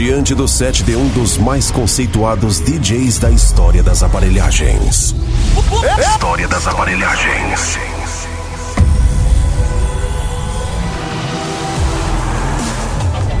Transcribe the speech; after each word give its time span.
diante 0.00 0.34
do 0.34 0.48
set 0.48 0.82
de 0.82 0.96
um 0.96 1.06
dos 1.08 1.36
mais 1.36 1.70
conceituados 1.70 2.58
DJs 2.58 3.18
da 3.18 3.30
história 3.30 3.82
das 3.82 4.02
aparelhagens. 4.02 5.14
História 5.98 6.48
das 6.48 6.66
aparelhagens. 6.66 7.78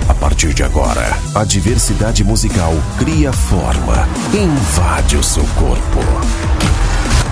A 0.06 0.12
partir 0.12 0.52
de 0.52 0.62
agora, 0.62 1.16
a 1.34 1.44
diversidade 1.44 2.22
musical 2.22 2.74
cria 2.98 3.32
forma, 3.32 4.06
invade 4.34 5.16
o 5.16 5.22
seu 5.24 5.44
corpo. 5.54 6.00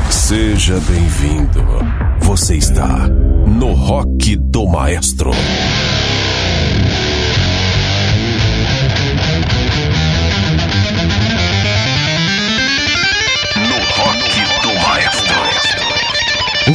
Seja 0.08 0.80
bem-vindo. 0.88 1.62
Você 2.20 2.56
está 2.56 3.06
no 3.46 3.74
Rock 3.74 4.36
do 4.36 4.66
Maestro. 4.66 5.32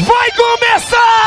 Vai 0.05 0.31
começar! 0.31 1.22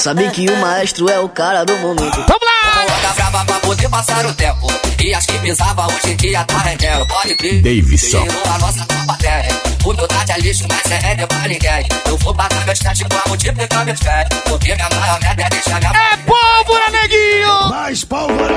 Sabe 0.00 0.30
que 0.30 0.48
o 0.48 0.56
maestro 0.56 1.10
é 1.10 1.20
o 1.20 1.28
cara 1.28 1.62
do 1.62 1.76
momento. 1.76 2.16
Vamos 2.16 2.40
lá! 2.42 2.84
Roda 2.88 3.12
brava 3.14 3.44
pra 3.44 3.60
poder 3.60 3.88
passar 3.90 4.24
o 4.24 4.32
tempo 4.32 4.66
E 4.98 5.12
as 5.12 5.26
que 5.26 5.38
pisava 5.40 5.86
hoje 5.88 6.12
em 6.12 6.16
dia 6.16 6.42
tá 6.44 6.58
rendendo 6.58 7.06
Pode 7.06 7.36
crer 7.36 7.60
Davidson. 7.60 8.22
Virou 8.22 8.42
a 8.46 8.58
nossa 8.58 8.86
tropa 8.86 9.18
terra 9.18 9.48
Humildade 9.84 10.32
é 10.32 10.38
lixo, 10.38 10.64
mas 10.70 10.90
é 10.90 10.96
regra 11.06 11.26
pra 11.26 11.40
ninguém 11.40 11.86
Eu 12.06 12.16
vou 12.16 12.32
bater 12.32 12.64
meus 12.64 12.78
stats 12.78 13.02
pra 13.08 13.22
multiplicar 13.28 13.84
meus 13.84 14.00
pés 14.00 14.28
Porque 14.48 14.74
minha 14.74 14.88
maior 14.88 15.20
meta 15.20 15.42
é 15.42 15.48
deixar 15.50 15.78
minha 15.80 15.92
É 15.92 16.16
pólvora, 16.16 16.90
neguinho! 16.90 17.68
Mais 17.68 18.04
pólvora. 18.04 18.56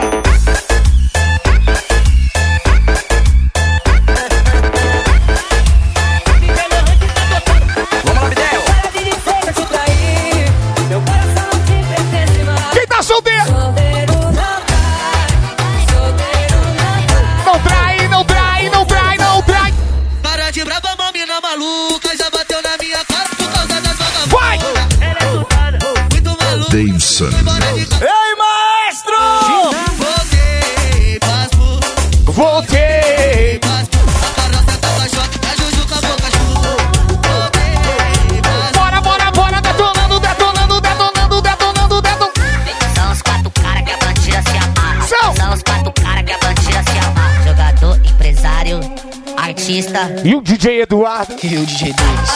Artista. 49.53 50.11
E 50.23 50.35
o 50.35 50.41
DJ 50.41 50.81
Eduardo? 50.81 51.35
E 51.43 51.57
o 51.57 51.65
DJ 51.65 51.93
Davis. 51.93 52.31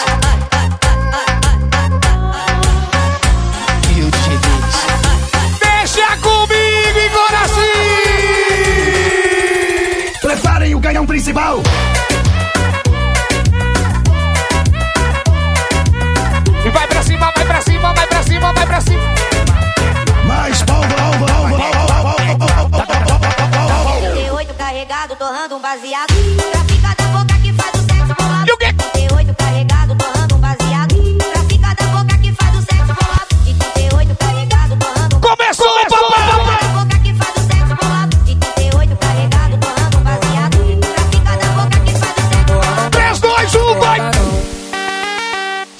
E 3.90 4.02
o 4.02 4.12
DJ 4.12 4.38
Davis. 4.38 4.86
Deixa 5.60 6.18
comigo, 6.18 7.00
Igoraci! 7.06 7.72
Preparem 10.22 10.76
o 10.76 10.80
canhão 10.80 11.08
principal. 11.08 11.58
E 16.64 16.70
vai 16.70 16.88
pra 16.88 17.02
cima, 17.02 17.32
vai 17.36 17.46
pra 17.46 17.62
cima, 17.62 17.94
vai 17.94 18.08
pra 18.08 18.24
cima, 18.24 18.54
vai 18.54 18.68
pra 18.68 18.82
cima! 18.82 19.04
Mais 20.28 20.62
pólvora. 20.62 21.02
pólvora, 21.02 21.58
pólvora, 21.58 22.68
pólvora. 22.70 22.98
38 24.12 24.54
carregado, 24.54 25.16
torrando 25.16 25.56
um 25.56 25.62
baseado. 25.62 26.14
Trafica 26.52 26.78
da 26.78 26.78
boca 26.78 26.96
que 26.96 26.97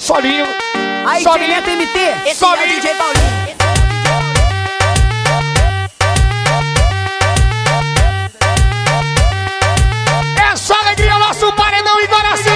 Solinho! 0.08 0.46
Aí, 1.06 1.22
Solinho! 1.22 1.62
TMT. 1.62 2.30
Esse 2.30 2.42
é 2.42 2.46
o 2.46 2.50
Solinho! 2.56 2.80
DJ 2.80 2.94
Paulinho. 2.94 3.28
É 10.50 10.56
só 10.56 10.72
alegria, 10.82 11.18
nosso 11.18 11.52
paredão 11.52 12.00
Igoraci! 12.00 12.48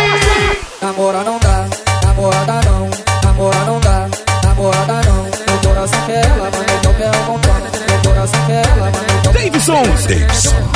Namora 0.80 1.22
não 1.24 1.38
dá, 1.40 1.68
namorada 2.06 2.60
não, 2.64 2.88
namora 3.22 3.64
não 3.66 3.80
dá, 3.80 4.08
namorada 4.44 5.02
não. 5.06 5.24
Meu 5.24 5.58
coração 5.62 6.06
quer 6.06 6.24
ela, 6.24 6.50
mas 6.56 6.80
meu 6.80 6.94
pé 6.94 7.04
é 7.04 7.10
o 7.10 7.24
contrário. 7.26 7.70
Meu 7.86 8.14
coração 8.14 8.46
quer 8.46 8.66
ela, 8.66 8.90
mas 8.90 9.24
meu 9.24 9.32
pé 9.34 9.42
Davidson. 9.44 9.82
Davidson. 9.82 10.71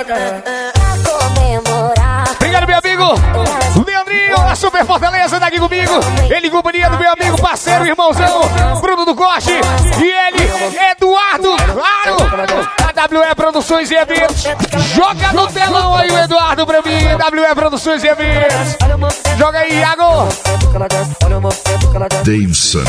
É, 0.00 0.42
é, 0.46 0.72
Obrigado, 2.32 2.66
meu 2.66 2.78
amigo. 2.78 3.84
Leandrinho, 3.86 4.40
a 4.48 4.56
super 4.56 4.86
fortaleza 4.86 5.38
tá 5.38 5.46
aqui 5.46 5.60
comigo. 5.60 5.92
Ele 6.30 6.48
companheiro 6.48 6.50
companhia 6.50 6.86
é 6.86 6.90
do 6.90 6.98
meu 6.98 7.12
amigo, 7.12 7.42
parceiro, 7.42 7.86
irmãozão, 7.86 8.40
Bruno 8.80 9.04
do 9.04 9.14
Corte. 9.14 9.50
E 9.50 10.04
ele, 10.04 10.50
Eduardo, 10.90 11.54
claro. 11.74 12.16
AWE 12.96 13.34
Produções 13.34 13.90
e 13.90 13.94
Eventos. 13.96 14.44
Joga 14.94 15.32
no 15.34 15.46
telão 15.48 15.94
aí 15.94 16.10
o 16.10 16.18
Eduardo 16.18 16.66
pra 16.66 16.80
mim. 16.80 17.06
AWE 17.06 17.54
Produções 17.54 18.02
e 18.02 18.08
Eventos. 18.08 18.78
Joga 19.36 19.58
aí, 19.58 19.80
Iago. 19.80 20.28
Davidson. 22.24 22.84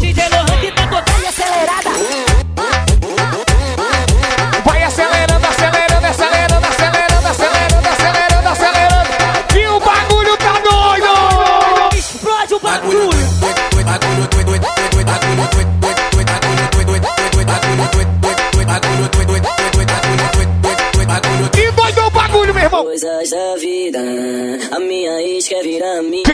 DJ 0.00 0.28
Lohan 0.28 0.60
que 0.60 0.72
tá 0.72 0.86
tocando 0.88 1.26
acelerada. 1.28 2.25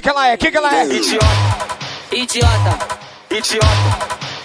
Que 0.03 0.09
ela 0.09 0.29
é? 0.29 0.35
O 0.35 0.39
que 0.39 0.51
que 0.51 0.57
ela 0.57 0.75
é? 0.75 0.85
Idiota, 0.85 1.27
idiota, 2.11 2.79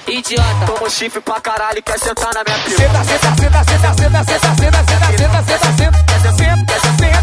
idiota. 0.08 0.66
Toma 0.68 0.90
chifre 0.90 1.20
pra 1.20 1.42
caralho 1.42 1.80
e 1.80 1.82
quer 1.82 2.00
sentar 2.00 2.32
na 2.34 2.44
minha 2.44 2.60
pica. 2.60 2.78
Senta, 2.78 3.04
senta, 3.04 3.36
senta, 3.36 3.64
senta, 3.64 3.94
senta, 3.94 4.24
senta, 4.24 4.24
senta, 4.24 4.84
senta, 4.88 5.18
senta, 5.18 5.44
senta, 5.44 5.68
senta, 5.74 5.74
senta, 5.78 5.98
senta, 5.98 6.78
senta, 6.78 7.18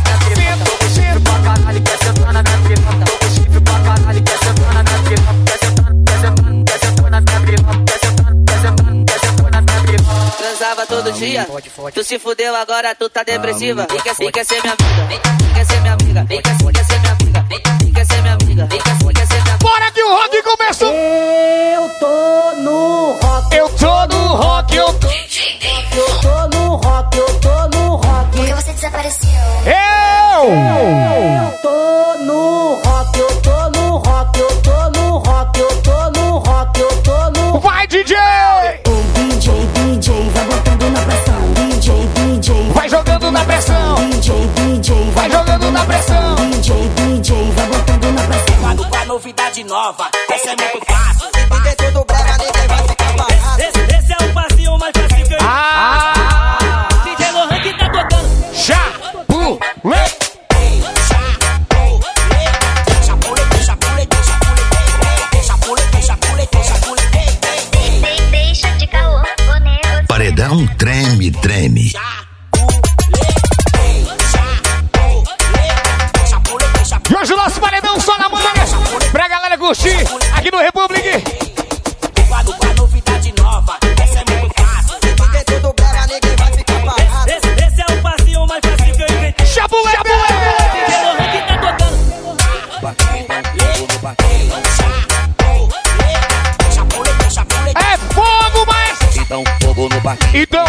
Toma 0.64 0.90
chifre 0.90 1.20
pra 1.20 1.38
caralho 1.38 1.82
quer 1.82 1.98
sentar 2.04 2.32
na 2.32 2.42
minha 2.42 2.58
pica. 2.58 2.82
Toma 3.04 3.30
chifre 3.30 3.60
pra 3.60 3.78
caralho 3.80 4.22
quer 4.24 4.38
sentar 4.38 4.74
na 4.74 4.82
minha 4.82 4.98
pica. 5.04 5.30
Quer 5.46 5.58
sentar, 5.62 5.92
quer 6.04 6.18
sentar, 6.18 6.64
quer 6.66 6.78
sentar 6.80 7.10
na 7.10 7.20
minha 7.20 7.40
pica. 7.40 7.84
Quer 7.86 7.98
sentar, 8.00 8.32
quer 8.46 8.58
sentar, 8.60 8.92
quer 9.06 9.20
sentar 9.20 9.50
na 9.52 9.60
minha 9.60 9.78
pica. 9.84 10.36
Transava 10.36 10.86
todo 10.86 11.12
dia. 11.12 11.46
Tu 11.94 12.02
se 12.04 12.18
fudeu 12.18 12.56
agora, 12.56 12.94
tu 12.96 13.08
tá 13.08 13.22
depressiva. 13.22 13.86
Vem 13.88 14.00
quer, 14.00 14.14
vem 14.16 14.32
quer 14.32 14.44
ser 14.44 14.60
minha 14.60 14.74
amiga. 14.74 15.06
Vem, 15.06 15.20
vem 15.20 15.54
quer 15.54 15.66
ser 15.66 15.80
minha 15.80 15.92
amiga. 15.92 16.24
Vem 16.24 16.42
quer, 16.42 16.56
quer 16.58 16.84
ser 16.84 16.98
minha 16.98 17.12
amiga. 17.12 17.83
Quer 18.04 18.16
ser 18.16 18.20
minha 18.22 18.34
amiga. 18.34 18.66
Vem 18.66 18.78
quer, 18.80 18.98
quer 19.14 19.26
ser 19.26 19.42
minha. 19.42 19.56
Bora 19.58 19.90
que 19.90 20.02
o 20.02 20.14
rock 20.14 20.42
começou! 20.42 20.92
Eu 20.92 21.88
tô 21.98 22.52
no 22.60 23.12
rock, 23.12 23.56
Eu 23.56 23.68
tô 23.70 24.06
no 24.06 24.34
rock, 24.34 24.76
eu 24.76 24.92
tô... 24.94 25.08
eu 25.08 26.20
tô 26.20 26.58
no 26.58 26.76
rock, 26.76 27.16
eu 27.16 27.40
tô 27.40 27.68
no 27.68 27.96
rock. 27.96 28.36
Porque 28.36 28.54
você 28.54 28.72
desapareceu. 28.74 29.30
Eu! 29.64 30.50
Eu 30.50 31.13
nova, 49.74 50.08
essa 50.30 50.50
é 50.50 50.56
muito 50.56 50.88
é 50.88 50.94
fácil. 50.94 51.28
Viver 51.50 51.74
tudo 51.74 52.04
brava, 52.04 52.38
ninguém 52.38 52.68
vai 52.68 52.88
ficar 52.88 53.16
parado. 53.16 53.60
Esse, 53.60 53.80
esse 53.96 54.12
é 54.12 54.16
o 54.24 54.32
passinho 54.32 54.78
mais 54.78 54.92
fácil 54.96 55.26
que 55.26 55.34
eu 55.34 55.38
ah, 55.40 56.14
ah, 56.16 56.58
ah, 56.60 57.02
DJ 57.02 57.60
que 57.60 57.78
tá 57.78 57.90
tocando. 57.90 58.54
Chapulé. 58.54 60.04
Paredão 70.06 70.66
treme, 70.78 71.32
treme. 71.32 71.90
Curtir 79.74 80.06
aqui 80.36 80.50
no 80.52 80.58
Republic. 80.58 81.02
Com 82.28 82.34
a 82.34 82.74
novidade 82.74 83.34
nova, 83.36 83.76
essa 84.00 84.20
é 84.20 84.24
muito 84.38 84.54
fácil. 84.54 84.96
Esse, 87.26 87.48
esse 87.66 87.80
é 87.82 87.86
o 87.92 88.02
passinho 88.02 88.46
mais 88.46 88.60
fácil 88.64 88.94
que 88.94 89.02
eu 89.02 89.08
inventei. 89.08 89.46
Que 89.46 89.60
tá 91.42 91.58
tocando. 91.58 92.04
É 97.76 97.98
fogo, 98.14 98.66
mas. 98.66 99.16
Então, 99.16 99.42
fogo 99.60 99.88
no 99.88 100.00
barquinho, 100.00 100.42
Então, 100.42 100.63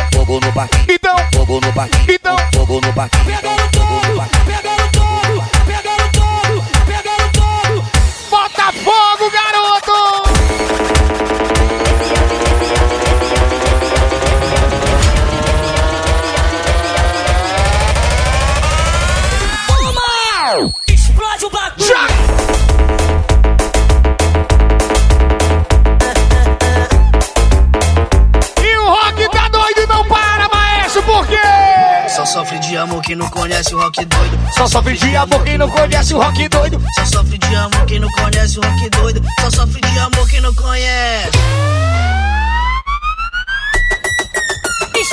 Só 34.58 34.68
sofre 34.68 34.98
de 34.98 35.16
amor 35.16 35.44
quem 35.44 35.58
não 35.58 35.70
conhece 35.70 36.14
o 36.14 36.18
rock 36.20 36.48
doido. 36.48 36.82
Só 36.96 37.06
sofre 37.06 37.38
de 37.38 37.56
amor 37.56 37.86
quem 37.86 38.00
não 38.00 38.10
conhece 38.10 38.58
o 38.58 38.62
rock 38.62 38.90
doido. 38.90 39.22
Só 39.42 39.52
sofre 39.52 39.82
de 39.82 40.00
amor 40.00 40.30
quem 40.30 40.42
não 40.42 40.54
conhece. 40.56 41.32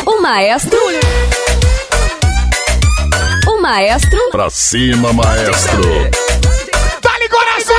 O 0.06 0.20
maestro. 0.22 0.78
O 3.48 3.60
maestro. 3.60 4.30
Pra 4.30 4.48
cima, 4.50 5.12
maestro. 5.12 5.82
Dá-lhe 7.02 7.28
coração! 7.28 7.76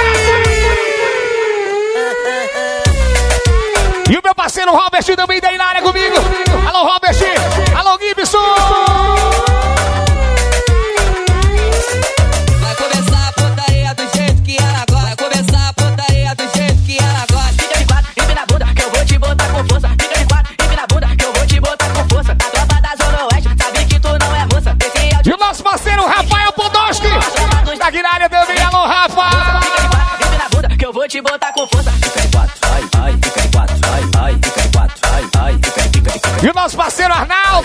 E 4.10 4.18
o 4.18 4.22
meu 4.24 4.36
parceiro 4.36 4.72
Robert 4.72 5.04
também 5.16 5.40
tá 5.42 5.50
aí 5.50 5.58
na 5.58 5.66
área 5.66 5.82
comigo. 5.82 6.16
Alô, 6.68 6.84
Robert! 6.94 7.43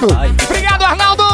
Arnaldo. 0.05 0.45
Obrigado, 0.45 0.83
Arnaldo. 0.83 1.25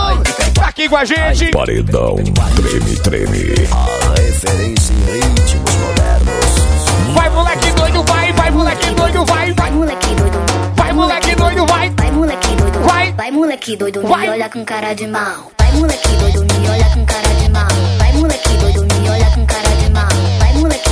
Tá 0.55 0.67
aqui 0.69 0.89
com 0.89 0.97
a 0.97 1.05
gente. 1.05 1.51
Paredão 1.51 2.17
treme, 2.57 2.97
treme. 2.97 3.69
A 3.71 4.21
referência 4.21 4.95
em 4.95 5.21
ritmos 5.21 5.75
modernos. 5.77 7.15
Vai, 7.15 7.31
moleque 7.31 7.71
doido, 7.73 8.03
vai. 8.05 8.33
Vai, 8.33 8.51
moleque 8.51 8.91
doido, 8.95 9.25
vai. 9.27 9.53
Vai, 9.53 9.71
moleque 9.71 10.15
doido. 10.15 10.39
Vai, 10.77 10.93
moleque 10.93 11.35
doido, 11.35 11.67
vai. 11.67 11.91
Vai, 11.91 12.11
moleque 12.11 12.57
doido. 12.57 12.81
Vai. 12.81 13.13
Vai, 13.13 13.31
moleque 13.31 13.77
doido. 13.77 14.03
Vai. 14.03 14.23
Me 14.23 14.29
olha 14.31 14.49
com 14.49 14.65
cara 14.65 14.95
de 14.95 15.07
mal. 15.07 15.53
Vai, 15.59 15.73
moleque 15.73 16.09
doido. 16.17 16.41
Me 16.59 16.69
olha 16.69 16.85
com 16.91 17.05
cara 17.05 17.35
de 17.35 17.49
mal. 17.51 17.69
Vai, 17.99 18.13
moleque 18.13 18.57
doido. 18.57 18.87
Me 19.01 19.11
olha 19.11 19.31
com 19.31 19.47
cara 19.47 19.77
de 19.77 19.91
mal. 19.91 20.09
Vai, 20.39 20.53
moleque 20.55 20.84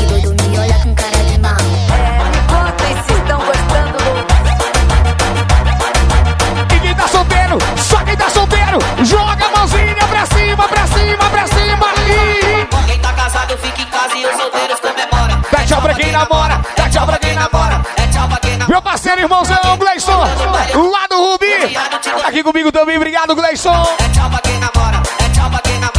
namora, 16.22 16.60
é 16.76 16.88
tchau 16.88 17.06
pra 17.06 17.18
quem 17.18 17.34
namora, 17.34 17.82
é 17.96 18.06
tchau 18.06 18.28
pra 18.28 18.36
quem 18.38 18.52
namora. 18.52 18.68
Meu 18.68 18.82
parceiro, 18.82 19.20
irmãozão, 19.20 19.76
Gleison, 19.78 20.18
lá 20.18 21.06
do 21.08 21.16
Rubi, 21.16 21.76
aqui 22.24 22.42
comigo 22.42 22.70
também, 22.70 22.96
obrigado, 22.96 23.34
Gleison. 23.34 23.70
É 23.98 24.08
tchau 24.08 24.30
pra 24.30 24.38
quem 24.40 24.58
namora, 24.58 25.02
é 25.24 25.28
tchau 25.34 25.50
pra 25.50 25.58
quem 25.60 25.78
namora. 25.78 25.92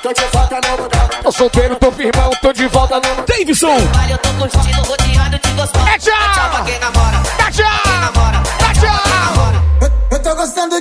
Tô 0.00 0.12
de 0.12 0.24
volta 0.26 0.60
no 0.60 0.82
mundão. 0.82 1.08
Tô 1.22 1.32
solteiro, 1.32 1.76
tô 1.76 1.92
firmão, 1.92 2.30
tô 2.40 2.52
de 2.52 2.66
volta 2.68 2.94
no 2.94 3.08
mundão. 3.08 3.24
Davidson! 3.26 3.78
Vale, 3.92 4.16
tô 4.18 4.28
curtindo, 4.34 4.82
rodeado 4.82 5.38
de 5.38 5.50
gostosa. 5.50 5.90
É 5.90 5.98
tchau! 5.98 6.14
É 6.14 6.32
tchau 6.32 6.50
pra 6.50 6.62
quem 6.62 6.78
namora. 6.78 7.22
É 7.46 7.50
tchau! 7.50 7.87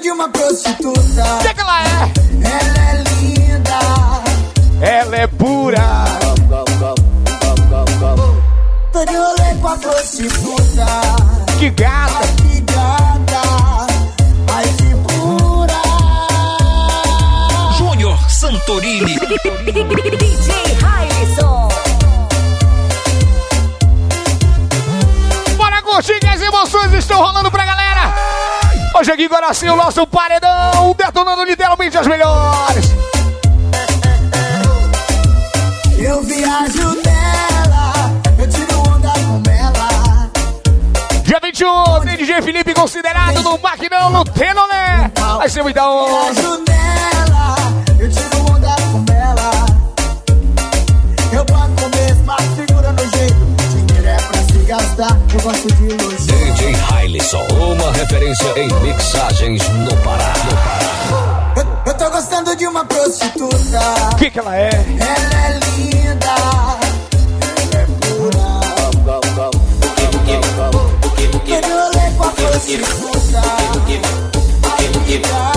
De 0.08 0.12
uma 0.12 0.30
prostituta. 0.30 1.36
O 1.36 1.40
que, 1.40 1.54
que 1.54 1.60
ela 1.60 1.84
é? 1.84 2.12
Ela 2.42 2.80
é 2.92 3.04
linda. 3.20 3.80
Ela 4.80 5.16
é 5.18 5.28
pura. 5.28 6.06
Tô 8.94 9.06
de 9.06 9.18
rolê 9.18 9.56
com 9.60 9.68
a 9.68 9.76
prostituta. 9.76 10.86
Que 11.60 11.70
gata. 11.72 12.28
Que 12.38 12.62
gata. 12.62 13.42
Ai, 14.54 14.64
que 14.78 14.96
pura. 15.12 15.82
Júnior 17.78 18.18
Santorini. 18.30 19.20
DJ 19.20 20.54
Harrison. 20.86 21.68
Bora 25.58 25.82
curtir 25.82 26.18
que 26.22 26.28
as 26.28 26.42
emoções 26.42 26.94
estão 26.94 27.20
rolando 27.20 27.52
pra. 27.52 27.67
Hoje 29.00 29.12
aqui 29.12 29.26
em 29.26 29.28
Guaraci, 29.28 29.70
o 29.70 29.76
nosso 29.76 30.08
paredão 30.08 30.96
detonando 30.98 31.44
literalmente 31.44 31.96
as 32.00 32.08
melhores. 32.08 32.86
Eu 36.00 36.24
viajo 36.24 36.96
nela. 37.06 37.94
Eu 38.40 38.50
tiro 38.50 38.80
onda 38.80 39.10
com 39.10 39.44
ela. 39.52 40.32
Dia 41.24 41.40
21, 41.44 42.00
tem 42.06 42.18
DJ 42.18 42.42
Felipe 42.42 42.74
considerado 42.74 43.44
no 43.44 43.60
Maquinão, 43.60 44.10
no 44.10 44.26
Tenolé. 44.26 45.12
Vai 45.38 45.48
ser 45.48 45.62
muita 45.62 45.88
onda. 45.88 46.34
Viajo 46.34 46.64
nela. 46.68 47.37
Gastar. 54.98 55.18
Eu 55.34 55.42
gosto 55.42 55.68
de 55.76 55.88
luxo. 55.90 56.28
DJ 56.28 56.76
Hailison, 56.92 57.48
uma 57.52 57.92
referência 57.94 58.60
em 58.60 58.68
mixagens 58.82 59.62
no 59.70 59.96
Pará. 59.98 60.34
Eu, 61.56 61.92
eu 61.92 61.94
tô 61.94 62.10
gostando 62.10 62.56
de 62.56 62.68
uma 62.68 62.84
prostituta. 62.84 63.80
O 64.12 64.16
que, 64.16 64.32
que 64.32 64.40
ela 64.40 64.58
é? 64.58 64.70
Ela 64.70 65.46
é 65.46 65.60
linda. 65.78 66.26
Ela 67.74 67.82
é 67.82 67.86
pura. 67.86 68.58
Tô 71.02 71.62
de 71.62 71.68
rolê 71.70 72.12
com 72.18 72.24
a 72.24 72.32
prostituta. 72.32 73.42
Ai, 74.64 75.57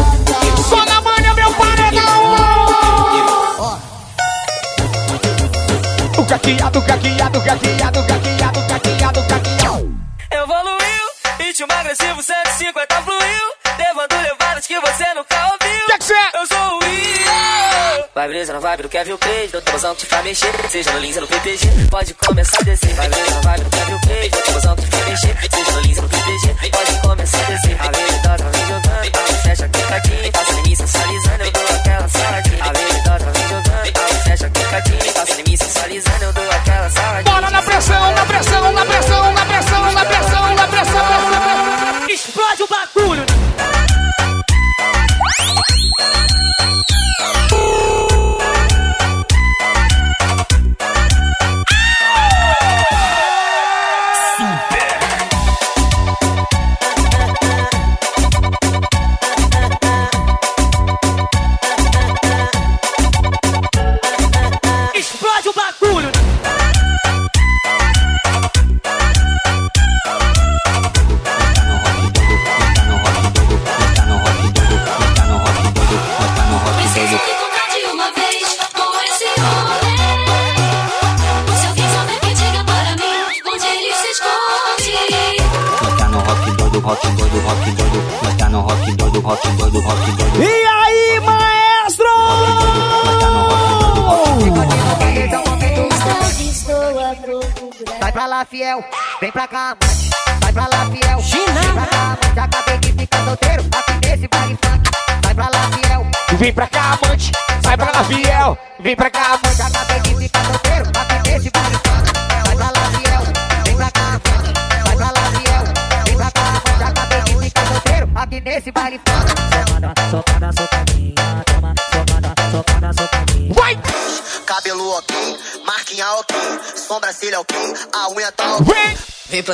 caqueado, 6.40 6.82
caqueado, 6.82 7.40
caqueado, 7.42 8.06
caqueado, 8.06 8.66
caqueado, 8.66 9.22
caqueado. 9.28 9.94
Evoluiu, 10.30 11.06
ritmo 11.38 11.72
agressivo 11.72 12.22
150 12.22 13.02
fluiu. 13.02 13.50
Levando 13.78 14.22
levadas 14.22 14.66
que 14.66 14.78
você 14.80 15.14
nunca 15.14 15.36
ouviu. 15.44 15.86
Que 15.86 15.98
que 15.98 16.04
cê 16.04 16.14
é? 16.14 16.40
Eu 16.40 16.46
sou 16.46 16.58
o 16.58 16.78
Will. 16.78 18.04
Vai 18.14 18.28
brisa 18.28 18.52
na 18.52 18.58
vibe 18.58 18.82
do 18.82 18.88
Kevin 18.88 19.16
Page, 19.16 19.48
do 19.52 19.60
tabuzão 19.60 19.94
que 19.94 20.00
te 20.00 20.06
faz 20.06 20.24
mexer. 20.24 20.52
Seja 20.68 20.92
no 20.92 20.98
Lins 20.98 21.16
no 21.16 21.26
PPG, 21.26 21.68
pode 21.90 22.14
começar 22.14 22.58
a 22.60 22.64
descer. 22.64 22.94
Vai 22.94 23.08
brisa 23.08 23.30
na 23.34 23.40
vibe 23.40 23.64
do 23.64 23.70
Kevin 23.70 24.00
Page, 24.00 24.30
do 24.30 24.42
tabuzão 24.42 24.76
que 24.76 24.82
te 24.82 24.90
faz 24.90 25.08
mexer. 25.08 25.36
Seja 25.50 25.72
no 25.72 25.80
Lins 25.80 25.96
no 25.98 26.08
PPG, 26.08 26.70
pode 26.70 27.00
começar 27.00 27.38
a 27.38 27.50
descer. 27.50 27.76
A 27.80 27.90
vem 27.90 28.10
jogando, 28.66 29.14
a 29.14 29.42
fecha 29.42 29.70
em 30.58 30.68
mim 30.68 30.76
sensualizando, 30.76 31.44
eu 31.44 31.52
dou 31.52 31.62
aquela. 31.64 32.00
A 32.00 32.68
habilidosa 32.68 32.70
vem 32.72 32.98
jogando, 32.98 33.09
a 34.70 34.82
fecha 34.82 34.82
quicadinho. 34.82 35.14
Passa 35.14 35.40
em 35.40 35.44
mim 35.44 35.56
sensualizando, 35.56 36.24
eu 36.24 36.32
dou 36.32 36.50
aquela 36.50 36.90
saladinha. 36.90 37.29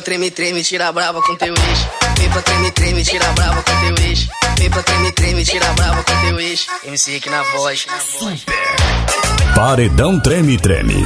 Treme, 0.07 0.31
treme, 0.31 0.63
tira 0.63 0.93
brava 0.93 1.21
com 1.21 1.35
teu 1.35 1.53
ex. 1.53 1.89
Vem 2.17 2.31
pra 2.31 2.41
treme, 2.41 2.71
treme, 2.71 3.03
tira 3.03 3.27
brava 3.33 3.61
com 3.61 3.81
teu 3.81 4.07
ex. 4.07 4.29
Vem 4.57 4.71
pra 4.71 4.83
treme, 4.85 5.13
treme, 5.13 5.45
tira 5.45 5.67
brava 5.73 6.05
com 6.05 6.21
teu 6.21 6.39
ex. 6.39 6.67
MC 6.85 7.11
Rick 7.11 7.29
na 7.29 7.43
voz. 7.43 7.87
Paredão 9.57 10.21
treme 10.21 10.57
treme. 10.59 11.05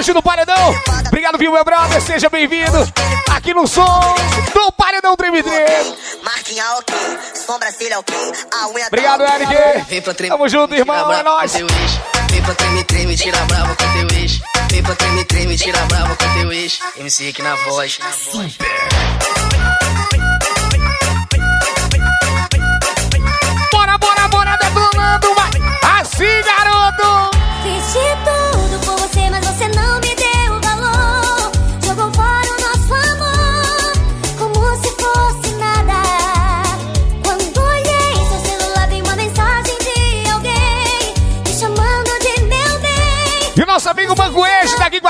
Hoje 0.00 0.14
no 0.14 0.22
Paredão. 0.22 0.74
Obrigado, 1.08 1.36
viu, 1.36 1.52
meu 1.52 1.62
brother? 1.62 2.00
Seja 2.00 2.30
bem-vindo 2.30 2.78
aqui 3.30 3.52
no 3.52 3.68
som 3.68 3.84
do 4.54 4.72
Paredão 4.72 5.14
Treme. 5.14 5.42
Marquinha 6.24 6.64
ok, 6.76 6.96
sobrancelha 7.34 7.98
ok, 7.98 8.16
a 8.50 8.68
unha 8.68 8.86
Obrigado, 8.86 9.22
tá 9.22 9.34
Eric. 9.34 9.84
Vem 9.90 10.00
pra 10.00 10.14
treme, 10.14 10.30
Tamo 10.30 10.48
junto, 10.48 10.74
irmão. 10.74 10.96
É 10.96 11.22
brava 11.22 11.22
nóis. 11.22 11.52
Vem 11.52 12.42
pra 12.42 12.54
treme, 12.54 12.84
treme, 12.84 13.14
tira 13.14 13.36
brava 13.44 13.76
com 13.76 13.92
teu 13.92 14.18
ex. 14.18 14.40
Vem 14.70 14.82
pra 14.82 14.94
treme, 14.94 15.24
treme, 15.26 15.58
tira 15.58 15.78
brava 15.80 16.16
com 16.16 16.32
teu 16.32 16.50
ex. 16.50 16.78
MC 16.96 17.24
Rick 17.24 17.42
na 17.42 17.54
voz. 17.56 17.98
Bora, 23.70 23.98
bora, 23.98 24.28
bora, 24.28 24.56
detonando, 24.56 25.34
vai! 25.34 26.00
Assim, 26.00 26.42
garoto! 26.42 27.36
Fiz 27.62 27.92
de 27.92 28.16
tudo 28.24 28.86
por 28.86 28.98
você, 29.00 29.28
mas 29.28 29.49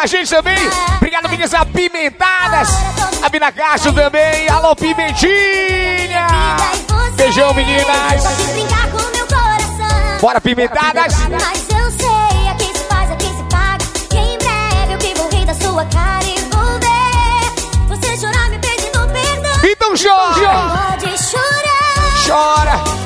a 0.00 0.06
gente 0.06 0.30
também. 0.30 0.56
Obrigado, 0.96 1.28
meninas 1.28 1.52
apimentadas. 1.52 2.68
A 3.22 3.28
Bina 3.28 3.52
Castro 3.52 3.92
também. 3.92 4.48
Alô, 4.48 4.74
Pimentinha. 4.74 6.26
Beijão, 7.16 7.52
meninas. 7.52 8.24
Bora, 10.20 10.40
pimentadas. 10.40 11.14
Mas 11.28 11.68
eu 11.68 11.90
sei 11.90 12.48
a 12.48 12.54
quem 12.56 12.74
se 12.74 12.84
faz, 12.84 13.10
a 13.10 13.16
quem 13.16 13.36
se 13.36 13.42
paga. 13.44 13.84
Que 14.08 14.16
em 14.16 14.38
breve 14.38 14.92
eu 14.94 14.98
que 14.98 15.14
vou 15.14 15.28
rir 15.30 15.44
da 15.46 15.54
sua 15.54 15.84
cara 15.86 16.24
e 16.24 16.40
vou 16.50 16.78
ver. 16.80 17.88
Você 17.88 18.16
chorar 18.16 18.48
me 18.50 18.58
pedindo 18.58 19.06
perdão. 19.12 19.70
Então 19.70 19.92
chora. 19.96 20.96
Pode 20.98 21.18
chorar. 21.22 22.26
Chora. 22.26 22.99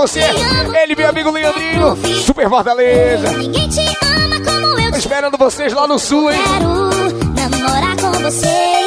você. 0.00 0.20
Ele, 0.82 0.96
meu 0.96 1.08
amigo 1.08 1.30
Leandrinho, 1.30 1.96
Super 2.24 2.48
Fortaleza. 2.48 3.28
Esperando 4.96 5.36
vocês 5.36 5.72
lá 5.72 5.86
no 5.86 5.98
Sul, 5.98 6.30
hein? 6.30 6.38
Quero 7.36 7.50
namorar 7.50 7.96
com 7.96 8.12
você. 8.22 8.79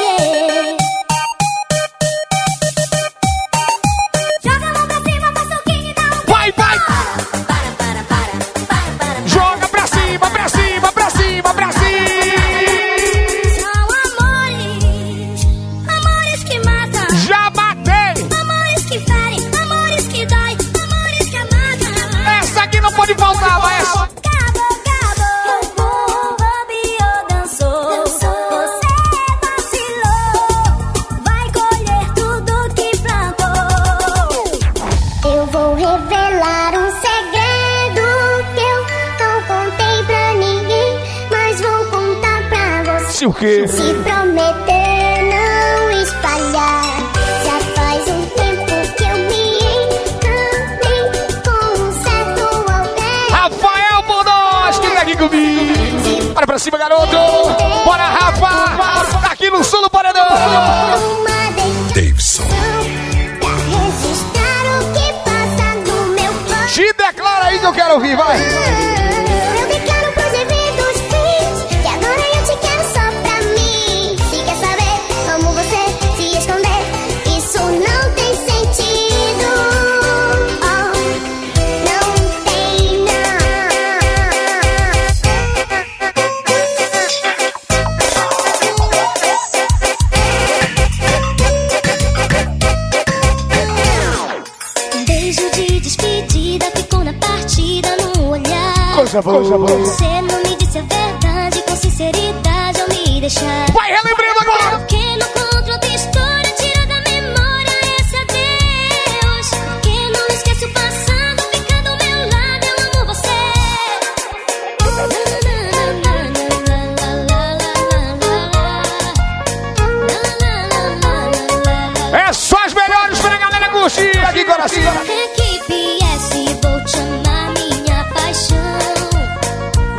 Xuxinha 123.84 124.46
coração. 124.46 124.80
Equipe 125.04 125.98
S, 126.14 126.58
vou 126.62 126.84
te 126.84 126.96
amar, 127.00 127.52
minha 127.52 128.04
paixão. 128.14 128.56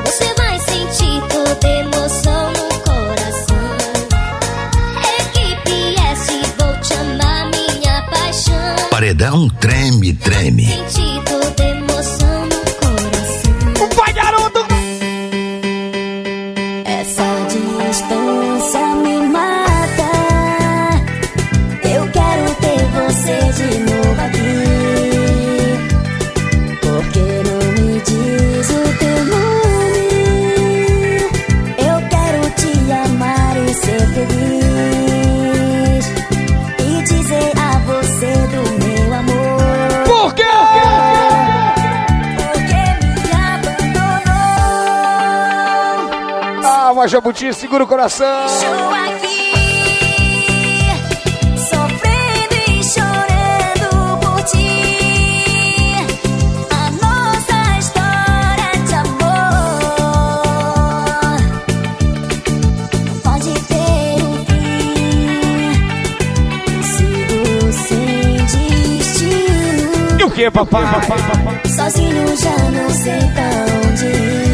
Você 0.03 0.33
vai 0.33 0.59
sentir 0.59 1.21
toda 1.29 1.67
emoção 1.67 2.51
no 2.53 2.79
coração. 2.79 3.77
Equipe 5.19 5.95
S, 6.11 6.31
vou 6.57 6.81
te 6.81 6.93
amar, 6.95 7.51
minha 7.51 8.01
paixão. 8.09 8.89
Paredão 8.89 9.47
treme, 9.59 10.13
treme. 10.13 10.65
Sentir 10.65 11.21
fim. 49.19 49.35
Sigo 66.83 67.73
sem 67.87 68.47
destino. 68.97 70.19
E 70.19 70.23
o 70.23 70.31
que, 70.31 70.49
papai? 70.49 70.83
Sozinho 71.67 72.37
já 72.37 72.57
não 72.71 72.89
sei 72.89 73.19
pra 73.33 73.49
onde 73.89 74.05
ir. 74.05 74.44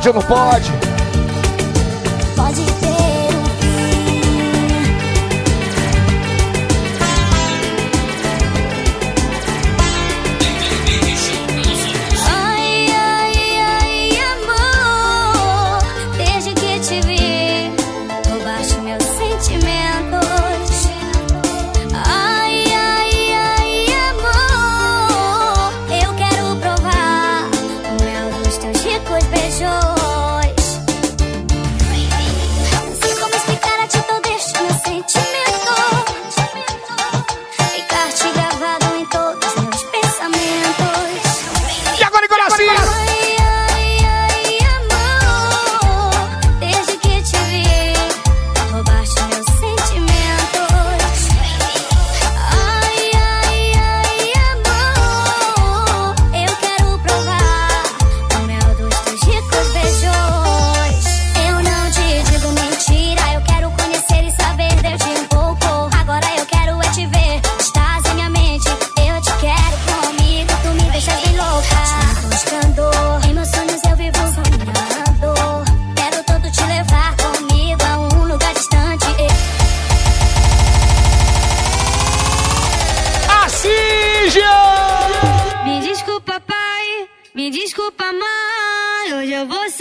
Pode 0.00 0.08
ou 0.08 0.14
não 0.14 0.22
pode? 0.22 0.89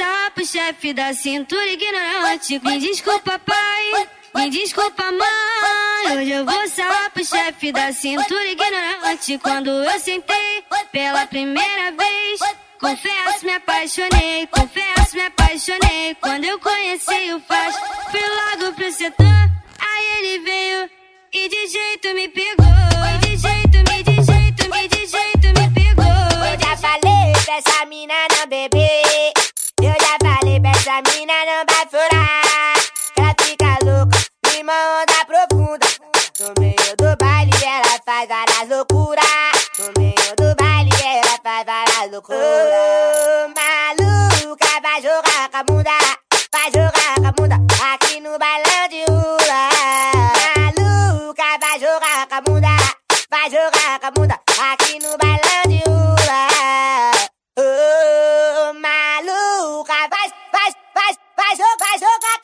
Só 0.09 0.31
pro 0.31 0.45
chefe 0.45 0.93
da 0.93 1.13
cintura 1.13 1.67
ignorante. 1.67 2.59
Me 2.63 2.79
desculpa, 2.79 3.37
pai. 3.39 4.07
Me 4.35 4.49
desculpa, 4.49 5.03
mãe. 5.11 6.17
Hoje 6.17 6.31
eu 6.31 6.45
vou 6.45 6.67
só 6.67 7.09
pro 7.13 7.23
chefe 7.23 7.71
da 7.71 7.93
cintura 7.93 8.47
ignorante. 8.47 9.37
Quando 9.37 9.69
eu 9.69 9.99
sentei 9.99 10.63
pela 10.91 11.27
primeira 11.27 11.91
vez. 11.91 12.39
Confesso, 12.79 13.45
me 13.45 13.51
apaixonei, 13.51 14.47
confesso, 14.47 15.15
me 15.15 15.21
apaixonei. 15.23 16.15
Quando 16.21 16.45
eu 16.45 16.57
conheci 16.59 17.33
o 17.33 17.39
Faz, 17.41 17.75
fui 18.09 18.21
logo 18.21 18.73
pro 18.73 18.91
setor. 18.91 19.25
Aí 19.25 20.05
ele 20.19 20.39
veio 20.39 20.89
e 21.33 21.49
de 21.49 21.67
jeito 21.67 22.13
me 22.15 22.29
pegou. 22.29 22.65
E 23.15 23.27
de 23.27 23.37
jeito, 23.37 23.77
me 23.91 24.03
de 24.03 24.15
jeito, 24.23 24.69
me 24.69 24.87
de 24.87 25.05
jeito 25.05 25.47
me 25.59 25.69
pegou. 25.73 26.05
Eu 26.05 26.59
já 26.65 26.77
falei 26.77 27.33
pra 27.43 27.55
essa 27.55 27.85
mina 27.85 28.13
não 28.37 28.47
beber. 28.47 29.38
Eu 29.81 29.95
já 30.01 30.17
falei 30.21 30.59
pra 30.59 30.71
essa 30.71 31.01
mina 31.09 31.33
não 31.45 31.63
vai 31.69 31.85
furar. 31.87 32.75
Ela 33.17 33.33
fica 33.41 33.77
louca, 33.83 34.17
numa 34.45 35.01
onda 35.01 35.25
profunda. 35.25 35.87
No 36.39 36.53
meio 36.59 36.95
do 36.97 37.17
baile 37.17 37.51
ela 37.63 37.99
faz 38.05 38.27
várias 38.27 38.69
loucuras. 38.69 39.25
No 39.79 39.91
meio 39.97 40.35
do 40.37 40.55
baile 40.55 40.91
ela 41.01 41.39
faz 41.41 41.65
várias 41.65 42.11
loucuras. 42.11 42.41
Ô, 42.41 43.47
maluca, 43.55 44.81
vai 44.81 45.01
jogar 45.01 45.49
com 45.49 45.57
a 45.57 45.63
bunda. 45.63 45.97
Vai 46.51 46.71
jogar 46.71 47.15
com 47.15 47.27
a 47.27 47.31
bunda 47.31 47.55
aqui 47.93 48.19
no 48.19 48.37
bailão 48.37 48.87
de 48.89 49.05
rua. 49.09 49.69
Maluca, 50.57 51.57
vai 51.61 51.79
jogar 51.79 52.27
com 52.27 52.35
a 52.35 52.41
bunda. 52.41 52.67
Vai 53.29 53.49
jogar 53.49 53.99
com 53.99 54.07
a 54.07 54.11
bunda 54.11 54.39
aqui 54.73 54.99
no 54.99 55.17
bailão 55.17 55.39
de 55.39 55.67
rua. 55.67 55.68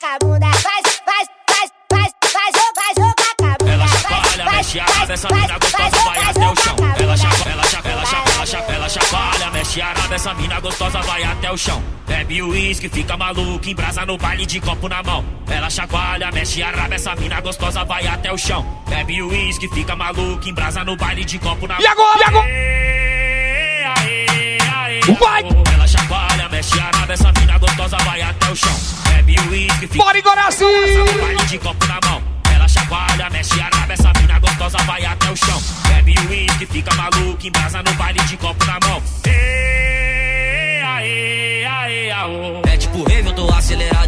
com 0.00 0.06
a 0.06 0.18
bunda. 0.18 0.46
Vai, 0.46 0.82
vai, 1.06 1.24
vai, 1.50 1.64
vai, 1.90 2.08
vai 2.32 2.50
jogar, 2.52 2.72
vai 2.74 2.92
jogar 2.96 3.32
com 3.38 3.46
a 3.46 3.56
bunda. 3.58 3.72
Ela 3.72 3.88
chacoalha, 3.88 4.44
mexe 4.50 4.80
a 4.80 4.84
raba, 4.84 5.12
essa 5.12 5.28
mina 5.28 5.58
gostosa 5.58 5.98
vai 6.04 6.18
até 6.18 6.48
o 6.48 6.56
chão. 6.56 6.76
Ela 6.98 7.16
chacoalha, 7.16 7.52
ela 7.52 7.66
chacoalha, 7.66 7.92
ela 7.92 8.46
chacoalha, 8.46 8.76
ela 8.76 8.88
chacoalha, 8.88 9.50
mexe 9.50 9.80
a 9.80 9.92
raba, 9.92 10.14
essa 10.14 10.34
mina 10.34 10.60
gostosa 10.60 11.00
vai 11.02 11.24
até 11.24 11.52
o 11.52 11.56
chão. 11.56 11.82
Bebe 12.06 12.42
o 12.42 12.48
uísque, 12.50 12.88
fica 12.88 13.16
maluco, 13.16 13.68
embrasa 13.68 14.06
no 14.06 14.16
baile 14.16 14.46
de 14.46 14.60
copo 14.60 14.88
na 14.88 15.02
mão. 15.02 15.24
Ela 15.48 15.70
chacoalha, 15.70 16.30
mexe 16.32 16.62
a 16.62 16.70
raba, 16.70 16.94
essa 16.94 17.14
mina 17.16 17.40
gostosa 17.40 17.84
vai 17.84 18.06
até 18.06 18.32
o 18.32 18.38
chão. 18.38 18.64
Bebe 18.88 19.22
o 19.22 19.28
uísque, 19.28 19.68
fica 19.68 19.96
maluco, 19.96 20.48
embrasa 20.48 20.84
no 20.84 20.96
baile 20.96 21.24
de 21.24 21.38
copo 21.38 21.66
na 21.66 21.74
mão. 21.74 21.82
E 21.82 21.86
agora? 21.86 22.18
E 22.18 22.24
agora? 22.24 22.46
Vai! 25.20 25.42
Ela 25.72 25.86
chacoalha, 25.86 26.35
mexe 26.56 26.80
a 26.80 26.90
raba, 26.98 27.12
essa 27.12 27.32
mina 27.38 27.58
gostosa 27.58 27.96
vai 27.98 28.22
até 28.22 28.50
o 28.50 28.56
chão. 28.56 28.76
Bebe 29.10 29.36
o 29.40 29.50
uísque, 29.50 29.86
fica 29.88 30.04
Bora, 30.04 30.18
Igoraci! 30.18 30.64
embrasa 30.64 31.12
no 31.12 31.20
baile 31.20 31.44
de 31.44 31.58
copo 31.58 31.86
na 31.86 32.00
mão. 32.08 32.22
Ela 32.54 32.68
chacoalha, 32.68 33.30
mexe 33.30 33.60
a 33.60 33.68
raba, 33.76 33.92
essa 33.92 34.12
mina 34.18 34.38
gostosa 34.38 34.78
vai 34.78 35.04
até 35.04 35.30
o 35.30 35.36
chão. 35.36 35.62
Bebe 35.88 36.14
o 36.18 36.30
uísque, 36.30 36.66
fica 36.66 36.94
maluco, 36.94 37.46
embrasa 37.46 37.82
no 37.82 37.92
baile 37.94 38.20
de 38.20 38.36
copo 38.38 38.64
na 38.64 38.78
mão. 38.88 39.02
Ê, 39.26 40.80
aê, 40.82 41.64
aê, 41.66 42.10
aô. 42.12 42.62
É 42.66 42.76
tipo 42.78 43.02
rave, 43.02 43.28
eu 43.28 43.34
tô 43.34 43.52
acelerado 43.52 44.05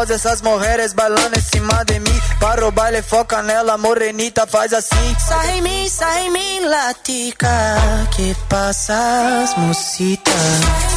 hermosas 0.00 0.10
essas 0.10 0.40
mulheres 0.40 0.92
bailando 0.92 1.36
em 1.36 1.40
cima 1.40 1.84
de 1.84 1.98
mim. 1.98 2.20
Para 2.38 2.66
o 2.66 2.70
baile, 2.70 3.02
foca 3.02 3.42
nela, 3.42 3.76
morenita, 3.76 4.46
faz 4.46 4.72
assim. 4.72 5.16
Sai 5.18 5.58
em 5.58 5.62
mim, 5.62 5.88
sai 5.88 6.26
em 6.26 6.30
mim, 6.30 6.60
latica. 6.66 7.76
Que 8.14 8.34
passas, 8.48 9.54
mocita? 9.56 10.30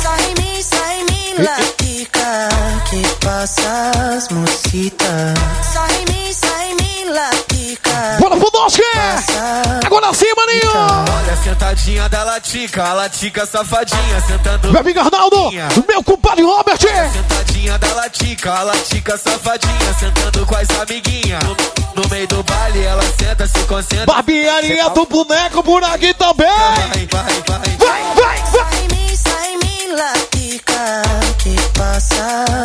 Sai 0.01 0.31
em 0.31 0.41
mim, 0.41 0.63
sai 0.63 0.99
em 0.99 1.05
mim, 1.05 1.43
latica. 1.43 2.49
Que 2.89 3.25
passas, 3.25 4.29
mocita? 4.29 5.33
Sai 5.73 6.01
em 6.01 6.13
mim, 6.13 6.33
sai 6.33 6.71
em 6.71 6.75
mim, 6.75 7.13
latica. 7.13 7.52
Bora 8.19 8.37
pro 8.37 8.51
Dosque! 8.51 8.81
Agora 9.85 10.13
sim, 10.13 10.25
maninho! 10.35 10.71
Olha 11.17 11.35
sentadinha 11.37 12.07
da 12.09 12.23
latica, 12.23 12.83
a 12.83 12.93
latica 12.93 13.45
safadinha, 13.45 14.21
sentando. 14.27 14.71
Meu 14.71 14.81
amigo 14.81 14.99
Arnaldo, 14.99 15.51
meu 15.87 16.03
compadre 16.03 16.43
Robert! 16.43 16.79
Sentadinha 16.79 17.77
da 17.77 17.93
latica, 17.93 18.53
a 18.53 18.63
latica 18.63 19.17
safadinha, 19.17 19.93
sentando 19.99 20.45
com 20.45 20.55
as 20.55 20.69
amiguinhas. 20.79 21.43
No, 21.43 22.03
no 22.03 22.09
meio 22.09 22.27
do 22.27 22.43
baile, 22.43 22.83
ela 22.83 23.03
senta, 23.19 23.47
se 23.47 23.59
concentra. 23.65 24.05
Barbearia 24.05 24.89
do 24.89 25.05
boneco 25.05 25.63
por 25.63 25.83
aqui 25.83 26.13
também! 26.13 26.47
Vai, 26.47 27.07
vai, 27.11 27.43
vai. 27.47 27.77
Vai, 27.77 28.03
vai, 28.15 28.37
vai! 28.41 28.69
Sai 28.69 28.87
mim, 28.91 29.15
sai 29.15 29.57
mim, 29.57 29.95
latica. 29.95 31.01
Que 31.39 31.55
passas, 31.77 32.62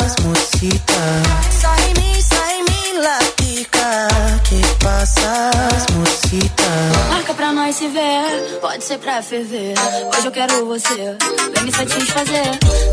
pode 8.78 8.84
ser 8.84 8.98
pra 8.98 9.20
ferver. 9.20 9.74
Hoje 10.16 10.26
eu 10.26 10.30
quero 10.30 10.66
você, 10.66 11.16
vem 11.52 11.64
me 11.64 11.72
satisfazer. 11.72 12.46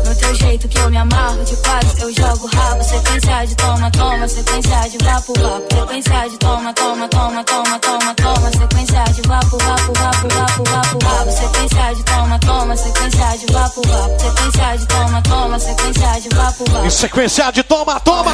No 0.04 0.16
teu 0.16 0.34
jeito 0.34 0.68
que 0.68 0.78
eu 0.78 0.90
me 0.90 0.96
amarro, 0.96 1.44
de 1.44 1.56
quase 1.58 2.02
eu 2.02 2.12
jogo 2.12 2.48
rabo. 2.48 2.82
Sequência 2.82 3.46
de 3.46 3.54
toma, 3.54 3.90
toma, 3.92 4.26
sequência 4.26 4.88
de 4.90 4.98
vapo, 5.04 5.32
vapo. 5.38 5.74
Sequência 5.74 6.28
de 6.28 6.38
toma, 6.38 6.72
toma, 6.74 7.08
toma, 7.08 7.44
toma, 7.44 7.78
toma, 7.78 8.14
toma. 8.14 8.50
Sequência 8.50 9.04
de 9.14 9.22
vapo, 9.28 9.58
vapo, 9.58 9.92
vapo, 9.92 10.28
vapo, 10.34 10.64
vapo, 10.64 10.98
vapo. 11.04 11.30
Sequência 11.30 11.94
de 11.94 12.02
toma, 12.04 12.38
toma, 12.40 12.76
sequência 12.76 13.38
de 13.38 13.46
vapo, 13.52 13.82
vapo. 13.86 14.20
Sequência 14.20 14.78
de 14.78 14.86
toma, 14.88 15.22
toma, 15.22 15.58
sequência 15.58 16.20
de 16.20 16.28
vapo, 16.34 16.64
vapo. 16.70 16.90
Sequência 16.90 17.50
de 17.52 17.62
toma, 17.62 18.00
toma! 18.00 18.32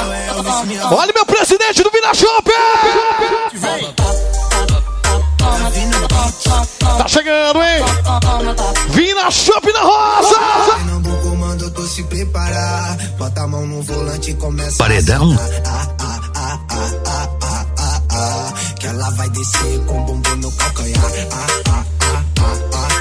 Olha 0.91 1.13
meu 1.15 1.27
presidente 1.27 1.83
do 1.83 1.91
Vila 1.91 2.15
Shopping! 2.15 2.53
Tá 6.99 7.09
chegando, 7.09 7.63
hein? 7.63 7.85
Vila 8.91 9.31
Shopping 9.31 9.73
da 9.73 9.83
Rosa! 9.83 10.39
Pernambuco 10.77 11.37
manda 11.37 11.71
tu 11.71 11.87
se 11.87 12.03
preparar. 12.05 12.97
Bota 13.19 13.43
a 13.43 13.47
mão 13.47 13.67
no 13.67 13.83
volante 13.83 14.31
e 14.31 14.35
começa 14.35 14.79
Paredão. 14.79 15.37
Que 18.79 18.87
ela 18.87 19.11
vai 19.11 19.29
descer 19.31 19.81
com 19.87 20.05
bumbum 20.05 20.37
no 20.37 20.53
calcanhar. 20.53 21.03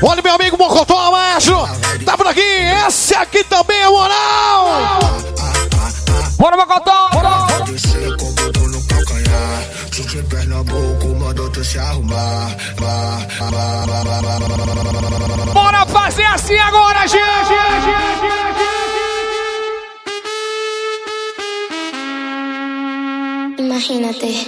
Olha 0.03 0.21
meu 0.23 0.33
amigo 0.33 0.57
Mocotó, 0.57 1.11
maestro! 1.11 1.57
Tá 2.05 2.17
por 2.17 2.25
aqui! 2.27 2.41
Esse 2.87 3.13
aqui 3.13 3.43
também 3.43 3.77
é 3.81 3.87
moral! 3.87 4.99
Bora, 6.37 6.57
Mocotó! 6.57 7.09
Vai 7.13 7.61
descer 7.65 8.17
com 8.17 8.25
o 8.25 8.31
bumbum 8.31 8.67
no 8.69 8.81
calcanhar. 8.87 9.63
DJ 9.91 10.23
Pernambuco 10.23 11.07
mandou 11.19 11.49
tu 11.49 11.61
se 11.65 11.77
arrumar. 11.77 12.55
Bora 15.53 15.85
fazer 15.85 16.23
assim 16.27 16.55
agora, 16.55 17.05
gente! 17.07 17.53
Imagínate, 23.57 24.45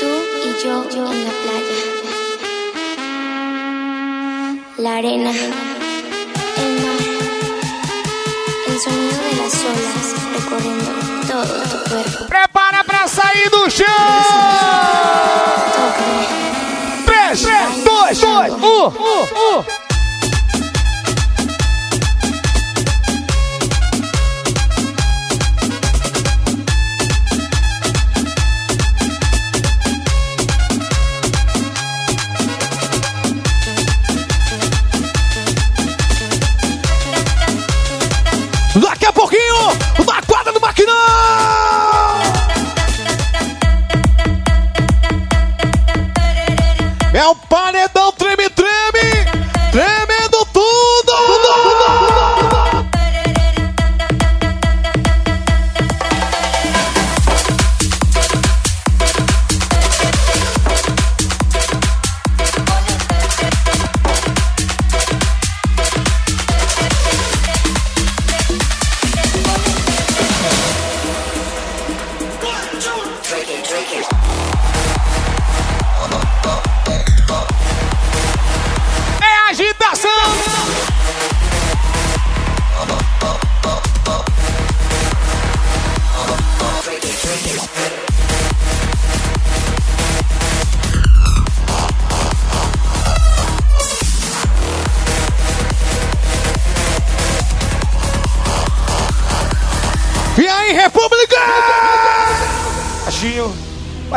tú 0.00 0.10
y 0.44 0.64
yo, 0.64 0.90
yo 0.90 1.12
en 1.12 1.24
la 1.24 1.32
playa. 1.42 1.78
La 4.78 4.96
arena, 4.96 5.32
Prepara 12.28 12.84
pra 12.84 13.08
sair 13.08 13.50
do 13.50 13.68
chão! 13.68 13.84
3, 17.04 17.42
2, 17.42 18.20
2, 18.20 18.20
1, 18.22 18.56
1, 18.56 18.88
1. 19.84 19.87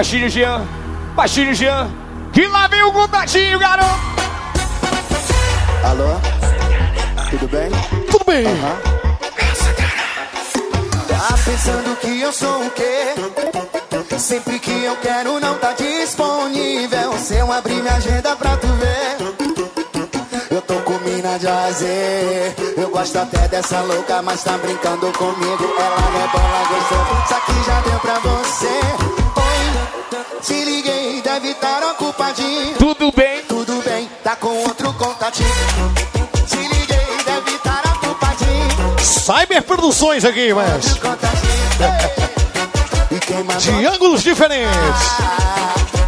Baixinho, 0.02 0.30
Jean, 0.30 0.68
baixinho, 1.16 1.54
Jean. 1.54 1.88
Que 2.34 2.48
lá 2.48 2.66
vem 2.68 2.82
o 2.82 2.92
contatinho, 2.92 3.60
garoto! 3.60 4.00
Alô? 5.84 6.20
Tudo 7.30 7.48
bem? 7.48 7.70
Tudo 8.10 8.26
bem. 8.26 8.46
Tá 11.08 11.38
pensando 11.46 11.96
que 11.98 12.20
eu 12.20 12.34
sou 12.34 12.66
o 12.66 12.72
quê? 12.72 13.14
Sempre 14.18 14.58
que 14.58 14.72
eu 14.84 14.96
quero 14.98 15.40
não 15.40 15.56
tá 15.60 15.74
disponível. 15.74 17.14
Se 17.20 17.36
eu 17.36 17.52
abrir 17.52 17.82
minha 17.84 17.94
agenda 17.94 18.36
pra 18.36 18.58
tu 18.58 18.68
ver. 18.68 19.18
Eu 20.50 20.62
tô 20.64 20.76
com 20.78 20.98
mina 21.00 21.38
de 21.38 21.48
azer. 21.48 22.56
Eu 22.76 22.90
gosto 22.90 23.20
até 23.20 23.48
dessa 23.48 23.82
louca, 23.82 24.20
mas 24.24 24.44
tá 24.44 24.58
brincando 24.58 25.12
comigo. 25.12 25.76
Ela 25.78 26.22
rebola 26.24 26.51
gostoso, 26.51 26.51
Te 35.32 36.58
liguei, 36.58 37.24
deve 37.26 37.52
estar 37.52 37.82
ocupadinho. 37.96 39.00
Cyber 39.00 39.64
Produções 39.64 40.26
aqui, 40.26 40.54
mas. 40.54 41.00
De 43.60 43.86
ângulos 43.86 44.24
diferentes. 44.24 44.72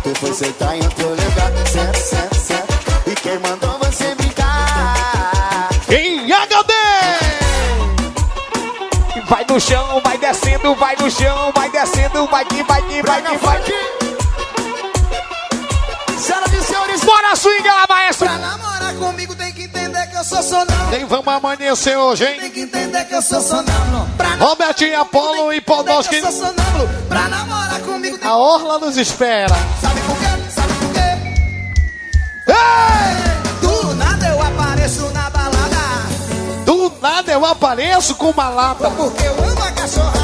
Tu 0.04 0.16
foi 0.20 0.34
sentar 0.34 0.76
em 0.76 0.84
outro 0.84 1.10
lugar. 1.10 1.52
Senta, 1.66 2.00
senta, 2.00 2.36
senta. 2.36 2.74
E 3.08 3.16
quem 3.16 3.40
mandou 3.40 3.78
você 3.80 4.14
brincar? 4.16 5.70
Em 5.90 6.32
HD! 6.32 6.74
Vai 9.28 9.46
no 9.50 9.60
chão, 9.60 10.02
vai 10.04 10.18
descendo, 10.18 10.76
vai 10.76 10.96
no 10.98 11.10
chão, 11.10 11.52
vai 11.56 11.70
descendo, 11.70 12.28
vai 12.28 12.46
que, 12.46 12.64
vai 12.64 12.82
que, 12.82 13.02
vai 13.02 13.22
que, 13.22 13.38
vai 13.38 13.62
que. 13.62 13.93
Sonâmbulo. 20.44 20.90
Nem 20.92 21.06
vamos 21.06 21.28
amanhecer 21.28 21.98
hoje, 21.98 22.26
Tem 22.26 22.46
hein? 22.46 22.52
que 22.52 22.62
entender 22.62 23.06
que 23.06 23.16
eu 23.16 23.22
sou 23.22 23.42
sonâmbulo. 23.42 24.08
Robertinho 24.40 25.00
Apolo 25.02 25.54
e 25.54 25.62
Podolski. 25.62 26.16
eu 26.16 26.24
sou 26.24 26.32
sonâmbulo. 26.32 26.90
Pra 27.08 27.28
namorar 27.30 27.80
comigo 27.82 28.18
tem 28.18 28.28
A 28.28 28.36
orla 28.36 28.80
nos 28.80 28.98
espera. 28.98 29.56
Sabe 29.82 30.02
por 30.02 30.18
quê? 30.18 30.52
Sabe 30.52 30.74
por 30.74 30.94
quê? 30.94 31.00
Ei! 32.48 33.60
Do 33.62 33.96
nada 33.96 34.28
eu 34.28 34.42
apareço 34.42 35.10
na 35.12 35.30
balada. 35.30 36.64
Do 36.66 36.94
nada 37.02 37.32
eu 37.32 37.46
apareço 37.46 38.16
com 38.16 38.30
uma 38.32 38.50
lata. 38.50 38.90
Porque 38.92 39.24
eu 39.24 39.34
amo 39.34 39.64
a 39.64 39.72
cachorrada. 39.72 40.24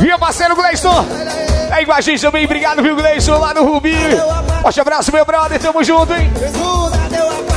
Meu 0.00 0.18
parceiro 0.18 0.54
Gleison. 0.54 1.04
É 1.76 1.82
igual 1.82 1.98
a 1.98 2.00
gente 2.00 2.20
também, 2.22 2.44
obrigado, 2.44 2.80
viu, 2.80 2.94
Gleison, 2.94 3.38
lá 3.38 3.52
no 3.52 3.64
Rubi. 3.64 3.92
Forte 4.62 4.80
abraço, 4.80 5.12
meu 5.12 5.24
brother, 5.24 5.58
tamo 5.60 5.82
junto, 5.82 6.12
hein? 6.14 6.30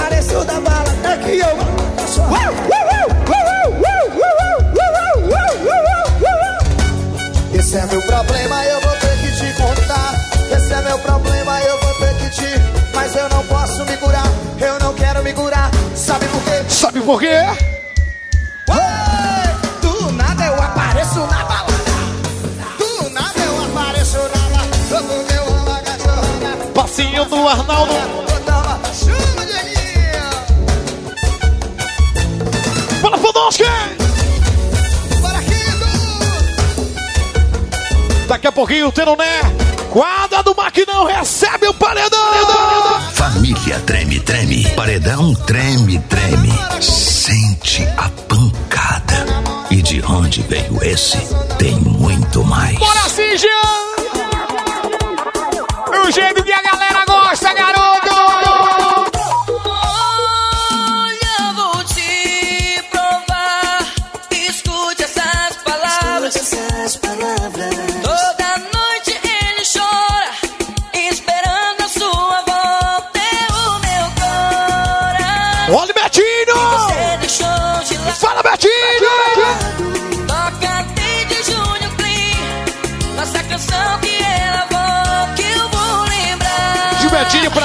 Do 0.10 0.16
nada 0.16 0.18
eu 0.18 0.18
apareço 0.18 0.44
na 0.46 0.60
balada. 0.60 1.18
Que 1.24 1.40
eu. 1.40 1.56
Esse 7.60 7.78
é 7.78 7.86
meu 7.86 8.02
problema, 8.02 8.66
eu 8.66 8.82
vou 8.82 8.92
ter 8.98 9.18
que 9.20 9.32
te 9.36 9.54
contar. 9.54 10.16
Esse 10.52 10.74
é 10.74 10.82
meu 10.82 10.98
problema, 11.00 11.62
eu 11.62 11.80
vou 11.82 11.94
ter 11.96 12.14
que 12.18 12.30
te. 12.30 12.60
Mas 12.94 13.16
eu 13.16 13.30
não 13.30 13.44
posso 13.46 13.86
me 13.86 13.96
curar, 13.98 14.28
eu 14.60 14.78
não 14.80 14.94
quero 14.94 15.24
me 15.24 15.34
curar. 15.34 15.72
Sabe 15.96 16.28
por 16.28 16.44
quê? 16.44 16.64
Sabe 16.68 17.02
por 17.02 17.20
quê? 17.20 17.46
Ué! 18.70 19.56
Do 19.82 20.12
nada 20.14 20.46
eu 20.46 20.56
apareço 20.56 21.20
na 21.20 21.44
balada. 21.44 21.74
Do 22.78 23.10
nada 23.10 23.40
eu 23.40 23.66
apareço 23.66 24.18
na 24.18 24.50
balada. 24.50 24.60
Passinho 26.74 27.26
do 27.26 27.48
Arnaldo. 27.48 27.94
Daqui 38.30 38.46
a 38.46 38.52
pouquinho 38.52 38.90
o 38.90 38.92
Teroné. 38.92 39.42
Quadra 39.90 40.44
do 40.44 40.56
Maquinão 40.56 41.04
recebe 41.04 41.68
o 41.68 41.74
paredão. 41.74 42.20
Família 43.12 43.80
treme, 43.88 44.20
treme. 44.20 44.70
Paredão 44.76 45.34
treme, 45.48 45.98
treme. 46.08 46.54
Sente 46.80 47.88
a 47.98 48.08
pancada. 48.28 49.26
E 49.72 49.82
de 49.82 50.04
onde 50.06 50.44
veio 50.44 50.78
esse? 50.84 51.18
Tem 51.58 51.76
muito 51.80 52.44
mais. 52.44 52.78
Bora 52.78 53.10
sim, 53.10 53.36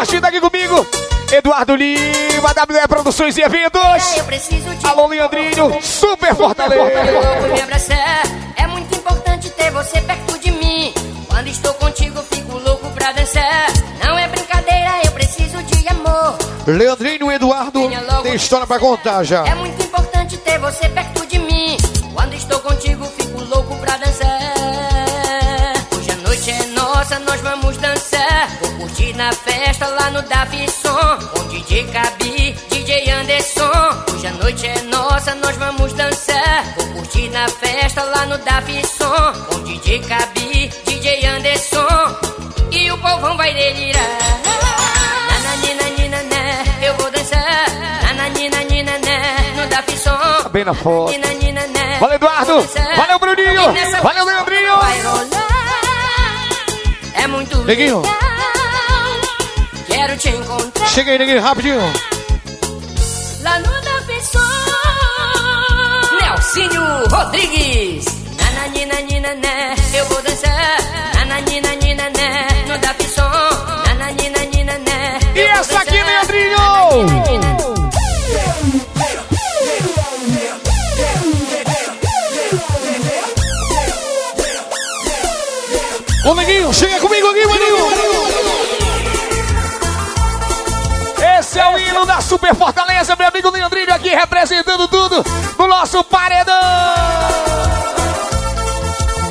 Corte, 0.00 0.18
daqui 0.18 0.40
comigo! 0.40 0.86
Eduardo 1.30 1.76
Lima, 1.76 2.54
WE 2.70 2.88
Produções 2.88 3.36
e 3.36 3.42
Eventos! 3.42 4.14
De 4.80 4.86
Alô, 4.86 5.06
Leandrinho, 5.06 5.78
Super 5.82 6.34
Fortaleza! 6.34 7.12
louco 7.12 7.52
me 7.52 7.60
abraçar. 7.60 8.22
É 8.56 8.66
muito 8.66 8.96
importante 8.96 9.50
ter 9.50 9.70
você 9.70 10.00
perto 10.00 10.38
de 10.38 10.52
mim. 10.52 10.94
Quando 11.28 11.48
estou 11.48 11.74
contigo, 11.74 12.18
fico 12.32 12.56
louco 12.56 12.88
pra 12.92 13.12
dançar. 13.12 13.66
Não 14.02 14.18
é 14.18 14.26
brincadeira, 14.26 15.02
eu 15.04 15.12
preciso 15.12 15.62
de 15.64 15.86
amor. 15.88 16.38
Leandrinho 16.66 17.30
e 17.30 17.34
Eduardo 17.34 17.90
tem 18.22 18.34
história 18.34 18.66
pra 18.66 18.78
contar 18.78 19.22
já. 19.22 19.46
É 19.46 19.54
muito 19.54 19.82
importante 19.82 20.38
ter 20.38 20.58
você 20.60 20.88
perto 20.88 21.26
de 21.26 21.38
mim. 21.38 21.76
Quando 22.14 22.32
estou 22.32 22.58
contigo, 22.60 23.04
fico 23.18 23.44
louco 23.44 23.76
pra 23.76 23.98
dançar. 23.98 24.54
Hoje 25.94 26.10
a 26.10 26.16
noite 26.26 26.50
é 26.50 26.66
nossa, 26.68 27.18
nós 27.18 27.40
vamos 27.42 27.76
dançar. 27.76 28.29
Curtir 29.00 29.16
na 29.16 29.32
festa 29.32 29.86
lá 29.86 30.10
no 30.10 30.20
Davison. 30.20 31.18
Com 31.32 31.48
DJ 31.48 31.84
Cabi, 31.86 32.54
DJ 32.68 33.10
Anderson. 33.10 34.04
Hoje 34.12 34.26
a 34.26 34.30
noite 34.32 34.66
é 34.66 34.82
nossa, 34.82 35.34
nós 35.36 35.56
vamos 35.56 35.94
dançar. 35.94 36.64
Vou 36.76 36.86
curtir 36.88 37.30
na 37.30 37.48
festa 37.48 38.02
lá 38.02 38.26
no 38.26 38.36
Davison. 38.36 39.32
Com 39.48 39.64
DJ 39.64 40.00
Cabi, 40.00 40.70
DJ 40.84 41.26
Anderson. 41.26 42.14
E 42.70 42.92
o 42.92 42.98
povão 42.98 43.38
vai 43.38 43.54
delirar. 43.54 44.04
Nananina, 45.30 45.84
nina, 45.96 46.22
né, 46.24 46.64
eu 46.82 46.94
vou 46.96 47.10
dançar. 47.10 47.66
Nananina, 48.02 48.62
nina, 48.64 48.98
né, 48.98 49.54
no 49.56 49.66
Davison. 49.66 50.42
Tá 50.42 50.48
bem 50.50 50.64
na 50.64 50.74
foto. 50.74 51.18
Né, 51.18 51.96
Valeu, 52.00 52.16
Eduardo! 52.16 52.68
Valeu, 52.96 53.18
Bruninho! 53.18 53.72
Nessa 53.72 54.00
Valeu, 54.02 54.24
Leandrinho! 54.26 54.76
vai 54.76 55.02
rolar. 55.02 55.48
É 57.14 57.26
muito 57.26 57.62
legal. 57.62 58.02
Chega 60.92 61.12
aí, 61.12 61.18
neguinho, 61.18 61.40
rapidinho. 61.40 61.80
lá 63.42 63.58
no 63.60 63.80
Davison. 63.80 64.38
Nelsinho 66.20 66.82
Rodrigues. 67.08 68.04
Nananina, 68.36 69.00
nina, 69.02 69.34
né, 69.34 69.74
eu 69.94 70.04
vou 70.06 70.20
dançar. 70.22 70.78
Nananina, 71.14 71.74
nina, 71.76 72.10
né, 72.10 72.46
no 72.66 72.76
Davison. 72.78 73.22
Nananina, 73.86 74.44
nina, 74.52 74.78
né, 74.78 75.18
E 75.36 75.40
essa 75.40 75.78
aqui. 75.78 75.92
Leandrinho! 76.02 76.58
Ô, 86.24 86.34
neguinho, 86.34 86.74
chega 86.74 87.00
comigo 87.00 87.28
aqui, 87.28 87.46
maninho! 87.46 88.29
O 91.70 91.78
hino 91.78 92.04
da 92.06 92.20
Super 92.20 92.54
Fortaleza, 92.54 93.14
meu 93.16 93.28
amigo 93.28 93.50
Leandrinho 93.50 93.94
aqui 93.94 94.08
representando 94.08 94.88
tudo 94.88 95.24
no 95.58 95.66
nosso 95.66 96.02
paredão! 96.04 96.54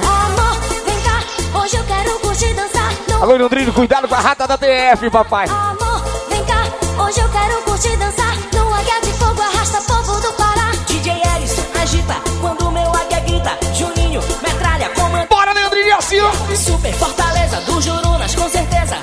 Amor, 0.03 0.57
vem 0.85 1.01
cá, 1.01 1.59
hoje 1.59 1.75
eu 1.75 1.83
quero 1.85 2.19
curtir 2.19 2.53
dançar. 2.53 2.91
Não 3.09 3.23
Alô, 3.23 3.35
Leandrinho, 3.35 3.73
cuidado 3.73 4.07
com 4.07 4.15
a 4.15 4.19
rata 4.19 4.47
da 4.47 4.57
TF, 4.57 5.09
papai! 5.09 5.47
Amor, 5.49 6.01
vem 6.29 6.43
cá, 6.45 6.63
hoje 7.03 7.19
eu 7.19 7.29
quero 7.29 7.61
curtir 7.63 7.97
dançar. 7.97 8.35
No 8.53 8.73
águia 8.73 9.01
de 9.01 9.13
fogo 9.13 9.41
arrasta 9.41 9.81
povo 9.81 10.19
do 10.21 10.33
Pará. 10.33 10.71
DJ 10.87 11.21
Eris, 11.35 11.55
agita 11.81 12.15
quando 12.39 12.67
o 12.67 12.71
meu 12.71 12.89
águia 12.95 13.19
grita. 13.21 13.57
Juninho, 13.73 14.21
metralha, 14.41 14.89
comanda. 14.89 15.27
Bora, 15.29 15.51
Leandrinho, 15.53 15.97
assim, 15.97 16.19
ó! 16.19 16.31
Super 16.55 16.93
Fortaleza 16.93 17.59
do 17.61 17.81
Jurunas, 17.81 18.33
com 18.35 18.49
certeza 18.49 18.97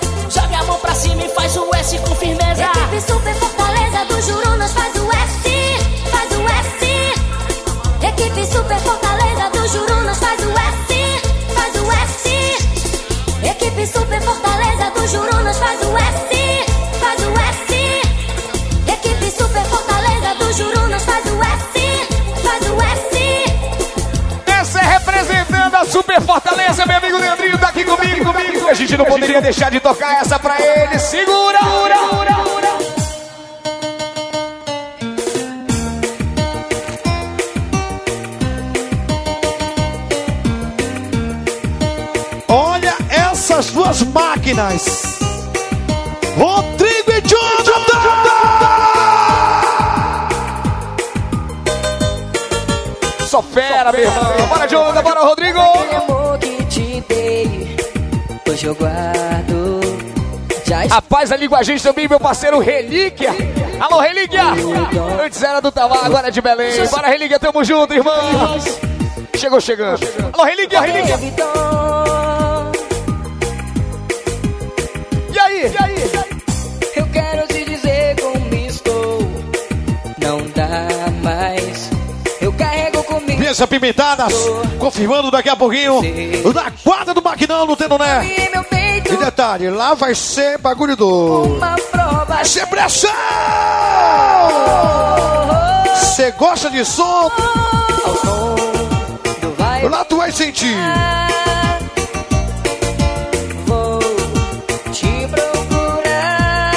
e 1.26 1.28
faz 1.30 1.56
o 1.56 1.74
S 1.74 1.98
com 1.98 2.14
firmeza. 2.14 2.62
Equipe 2.62 3.00
Super 3.00 3.34
Fortaleza 3.34 4.04
do 4.04 4.22
Jurunas 4.22 4.72
faz 4.72 4.94
o 4.94 5.10
S, 5.10 5.50
faz 6.10 6.30
o 6.32 6.46
S. 6.46 6.86
Equipe 8.06 8.46
Super 8.46 8.78
Fortaleza 8.80 9.50
do 9.50 9.68
Jurunas 9.68 10.18
faz 10.18 10.40
o 10.40 10.50
S, 10.50 11.20
faz 11.54 11.74
o 11.74 11.92
S. 11.92 12.28
Equipe 13.50 13.86
Super 13.86 14.22
Fortaleza 14.22 14.90
do 14.90 15.08
Jurunas 15.08 15.58
faz 15.58 15.80
o 15.82 15.96
S, 15.96 16.64
faz 17.00 17.20
o 17.22 17.32
S. 17.50 17.74
Equipe 18.92 19.30
Super 19.30 19.64
Fortaleza 19.64 20.34
do 20.38 20.52
Jurunas 20.52 21.04
faz 21.04 21.24
o 21.26 21.42
S, 21.42 22.08
faz 22.44 22.70
o 22.70 22.76
S. 22.82 23.16
Essa 24.46 24.78
é 24.78 24.84
representando 24.84 25.74
a 25.74 25.84
Super 25.84 26.20
Fortaleza, 26.20 26.86
meu 26.86 26.96
amigo 26.96 27.18
Leandrinho 27.18 27.58
tá 27.58 27.68
aqui 27.68 27.84
comigo, 27.84 28.32
comigo. 28.32 28.68
A 28.68 28.74
gente 28.74 28.96
não 28.96 29.04
poderia 29.04 29.40
deixar 29.40 29.70
de 29.70 29.80
tocar 29.80 30.20
essa 30.20 30.38
ele. 30.76 30.98
Segura, 30.98 31.58
ura, 31.82 31.98
ura, 32.20 32.36
ura. 32.54 32.72
Olha 42.48 42.94
essas 43.10 43.70
duas 43.70 44.02
máquinas. 44.02 45.02
Rodrigo 46.36 47.12
e 47.12 47.20
Jonathan! 47.22 47.86
Só 53.26 53.42
fera, 53.42 53.90
meu 53.92 54.02
irmão. 54.02 54.46
Bora, 54.48 54.66
Jonathan, 54.66 55.02
bora, 55.02 55.20
Rodrigo. 55.20 55.58
amor 55.58 56.38
que 56.38 56.64
te 56.66 57.00
dei, 57.08 57.76
hoje 58.48 58.66
eu 58.66 58.74
guardo. 58.74 59.65
Já 60.88 60.96
A 60.96 61.02
paz 61.02 61.32
ali 61.32 61.48
com 61.48 61.56
a 61.56 61.62
gente 61.62 61.82
também, 61.82 62.08
meu 62.08 62.20
parceiro 62.20 62.58
Relíquia. 62.58 63.30
Alô, 63.80 64.00
Relíquia! 64.00 64.42
Antes 65.24 65.42
era 65.42 65.60
do 65.60 65.70
Tamar, 65.70 66.04
agora 66.04 66.28
é 66.28 66.30
de 66.30 66.40
Belém. 66.40 66.86
Bora, 66.88 67.08
Relíquia, 67.08 67.38
tamo 67.38 67.62
junto, 67.64 67.92
irmão. 67.92 68.14
Chegou 69.36 69.60
chegando. 69.60 70.00
Alô, 70.32 70.44
Relíquia, 70.44 70.80
Relíquia. 70.80 71.18
E 75.32 75.38
aí? 75.38 75.72
E 75.72 75.84
aí? 75.84 76.10
Eu 76.96 77.06
quero 77.08 77.46
te 77.48 77.64
dizer 77.64 78.16
como 78.20 78.54
estou. 78.54 79.18
Não 80.18 80.38
dá 80.54 81.10
mais. 81.22 81.90
Eu 82.40 82.52
carrego 82.52 83.02
comigo. 83.04 83.38
Mesa 83.38 83.66
Pimentadas, 83.66 84.32
confirmando 84.78 85.30
daqui 85.30 85.48
a 85.50 85.56
pouquinho. 85.56 86.00
Da 86.54 86.70
quadra 86.82 87.12
do 87.12 87.22
Maquinão 87.22 87.66
no 87.66 87.76
meu 87.76 87.76
peito. 87.76 88.75
E 89.08 89.16
detalhe, 89.16 89.70
lá 89.70 89.94
vai 89.94 90.14
ser 90.14 90.58
bagulho 90.58 90.96
do. 90.96 91.58
Vai 92.26 92.44
ser 92.44 92.66
pressão! 92.66 93.10
Você 95.94 96.30
gosta 96.32 96.68
de 96.70 96.84
som? 96.84 97.30
Lá 99.88 100.04
tu 100.04 100.16
vai 100.16 100.32
sentir. 100.32 100.74
Vou 103.66 104.00
te 104.92 105.28
procurar. 105.28 106.72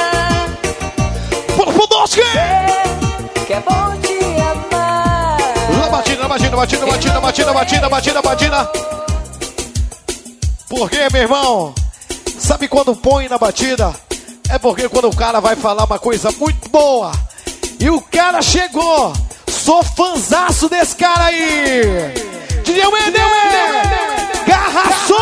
Que 3.47 3.53
é 3.53 3.59
bom 3.61 3.95
te 4.01 4.19
amar. 4.41 5.37
Na 5.79 5.89
batida, 5.89 6.27
batida, 6.27 6.55
batida, 6.55 6.85
batida, 6.85 7.19
batida, 7.19 7.53
batida, 7.53 7.89
batida, 7.89 8.21
batida. 8.21 8.71
Por 10.67 10.89
quê, 10.89 11.07
meu 11.11 11.21
irmão? 11.23 11.73
Sabe 12.49 12.67
quando 12.67 12.95
põe 12.95 13.29
na 13.29 13.37
batida? 13.37 13.93
É 14.49 14.57
porque 14.57 14.89
quando 14.89 15.07
o 15.07 15.15
cara 15.15 15.39
vai 15.39 15.55
falar 15.55 15.83
uma 15.83 15.99
coisa 15.99 16.31
muito 16.31 16.67
boa 16.67 17.11
e 17.79 17.91
o 17.91 18.01
cara 18.01 18.41
chegou. 18.41 19.13
Sou 19.47 19.83
fanzaço 19.83 20.67
desse 20.67 20.95
cara 20.95 21.25
aí. 21.25 21.83
DJ 22.63 22.87
Wender! 22.87 23.21
Garraçou! 24.47 25.17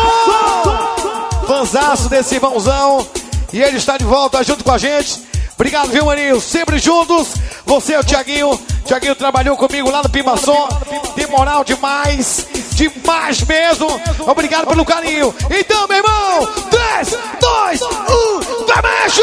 Fanzaço 1.46 2.08
desse 2.08 2.36
irmãozão. 2.36 3.06
E 3.52 3.60
ele 3.60 3.76
está 3.76 3.98
de 3.98 4.04
volta 4.06 4.42
junto 4.42 4.64
com 4.64 4.72
a 4.72 4.78
gente. 4.78 5.22
Obrigado, 5.54 5.90
viu, 5.90 6.06
maninho? 6.06 6.40
Sempre 6.40 6.78
juntos. 6.78 7.34
Você 7.66 7.92
é 7.92 8.00
o 8.00 8.04
Tiaguinho. 8.04 8.58
Tiaguinho 8.86 9.14
trabalhou 9.14 9.54
comigo 9.54 9.90
lá 9.90 10.02
no 10.02 10.08
Pimaçom. 10.08 10.66
Tem 11.14 11.26
moral 11.26 11.62
demais. 11.62 12.46
Demais 12.78 13.42
mesmo. 13.42 14.00
Obrigado 14.20 14.68
pelo 14.68 14.84
carinho. 14.84 15.34
Então, 15.50 15.88
meu 15.88 15.96
irmão. 15.96 16.46
3, 16.70 17.18
2, 17.40 17.82
1. 17.82 18.66
Vai, 18.68 18.82
mexa! 18.82 19.22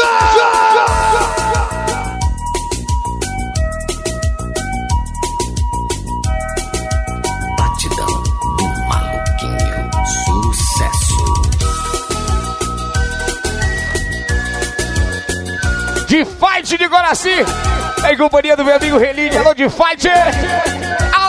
Batidão 7.56 8.22
do 8.58 8.64
maluquinho. 8.90 9.90
Sucesso. 10.26 11.16
De 16.06 16.26
fight 16.26 16.76
de 16.76 16.84
Guaraci. 16.84 17.30
Em 18.10 18.16
companhia 18.18 18.54
do 18.54 18.66
meu 18.66 18.76
amigo 18.76 18.98
Relíquia. 18.98 19.40
Alô, 19.40 19.54
de 19.54 19.66
fight. 19.70 20.06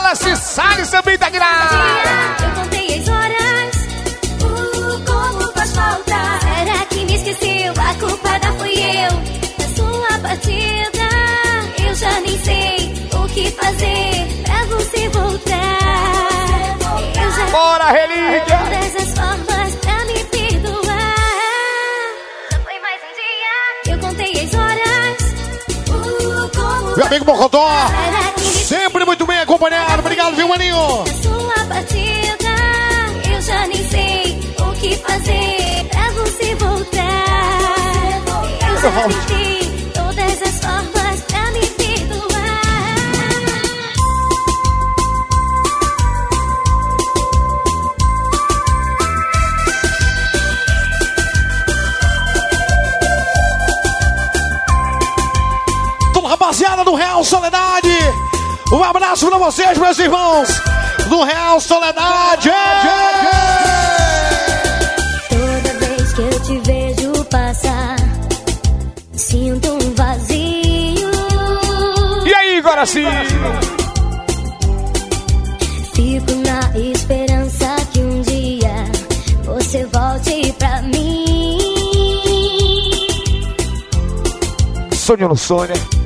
Alice 0.08 0.38
Salles 0.38 0.90
também 0.90 1.18
tá 1.18 1.28
aqui 1.28 1.38
na. 1.38 1.46
Eu 2.42 2.64
contei 2.64 2.98
as 2.98 3.08
horas, 3.10 3.76
uh, 4.42 5.04
como 5.06 5.52
faz 5.52 5.76
falta. 5.76 6.40
Será 6.40 6.86
que 6.86 7.04
me 7.04 7.16
esqueceu? 7.16 7.74
A 7.78 7.94
culpada 7.96 8.54
fui 8.54 8.72
eu. 8.72 9.12
Da 9.58 9.68
sua 9.76 10.20
partida, 10.20 11.10
eu 11.86 11.94
já 11.94 12.22
nem 12.22 12.40
sei 12.40 12.94
o 13.12 13.28
que 13.28 13.52
fazer 13.52 14.44
pra 14.46 14.66
você 14.78 15.10
voltar. 15.10 15.58
Bora, 17.52 17.92
Relíquia! 17.92 18.58
todas 18.60 18.96
as 18.96 19.14
formas 19.14 19.47
amigo 27.08 27.26
Mocotó. 27.26 27.68
Sempre 28.68 29.06
muito 29.06 29.26
bem 29.26 29.40
acompanhado. 29.40 30.00
Obrigado, 30.00 30.36
viu, 30.36 30.48
maninho? 30.48 30.76
Sua 31.22 31.66
partida, 31.68 33.32
eu 33.34 33.42
já 33.42 33.68
nem 33.68 33.90
sei 33.90 34.40
o 34.60 34.72
que 34.74 34.96
fazer 34.98 35.88
pra 35.90 36.12
você 36.12 36.56
voltar. 36.56 37.08
Eu 38.70 38.82
já 38.82 38.92
tentei 38.92 39.67
Rapaziada 56.78 56.84
do 56.84 56.96
Real 56.96 57.24
Soledade. 57.24 57.90
Um 58.72 58.84
abraço 58.84 59.28
pra 59.28 59.38
vocês, 59.38 59.78
meus 59.78 59.98
irmãos. 59.98 60.48
Do 61.08 61.24
Real 61.24 61.60
Soledade. 61.60 62.52
Toda 65.30 65.80
vez 65.80 66.14
que 66.14 66.22
eu 66.22 66.40
te 66.42 66.60
vejo 66.60 67.26
passar, 67.26 67.96
sinto 69.14 69.74
um 69.74 69.96
vazio. 69.96 71.12
E 72.26 72.34
aí, 72.34 72.62
Guaraci? 72.62 73.06
Fico 75.96 76.32
na 76.46 76.78
esperança 76.78 77.76
que 77.92 78.00
um 78.00 78.22
dia 78.22 78.86
você 79.46 79.86
volte 79.86 80.54
pra 80.54 80.82
mim. 80.84 81.58
Sônia 84.94 85.28
no 85.28 85.36
Sônia. 85.38 85.76
Sonho 85.76 85.97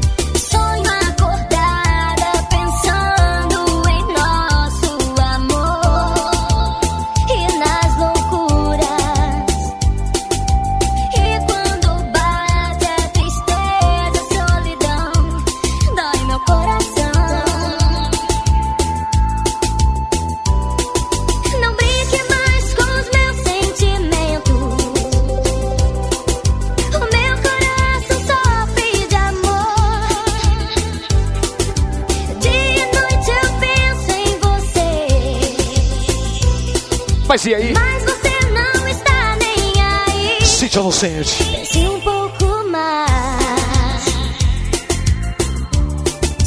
Mas 37.31 37.45
e 37.45 37.55
aí? 37.55 37.73
Mas 37.73 38.03
você 38.03 38.29
não 38.49 38.87
está 38.89 39.37
nem 39.37 39.81
aí. 39.81 40.45
Sítio 40.45 40.81
Inocente. 40.81 41.41
Pense 41.41 41.77
um 41.87 41.97
pouco 42.01 42.69
mais. 42.69 44.03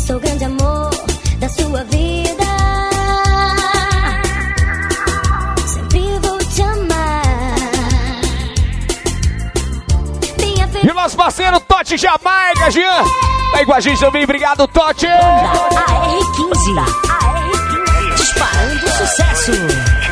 Sou 0.06 0.20
grande 0.20 0.44
amor 0.44 0.90
da 1.38 1.48
sua 1.48 1.84
vida. 1.84 2.44
Sempre 5.66 6.18
vou 6.20 6.36
te 6.36 6.60
amar. 6.60 7.22
Minha 10.38 10.68
E 10.84 10.90
o 10.90 10.94
nosso 10.94 11.16
parceiro 11.16 11.58
Totti 11.60 11.96
Jamaica, 11.96 12.70
Jean. 12.70 13.04
Tá 13.52 13.56
aí 13.56 13.64
com 13.64 13.72
a 13.72 13.80
gente 13.80 13.98
também. 13.98 14.24
Obrigado, 14.24 14.68
Totti. 14.68 15.06
AR15. 15.06 16.84
Disparando 18.16 18.86
sucesso. 18.98 20.03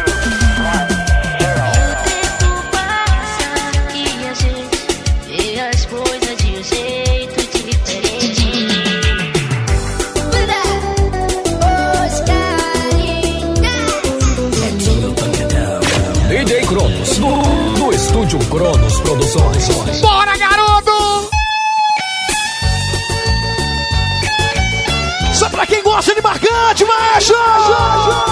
Marcante, 26.72 26.84
macho! 26.86 28.31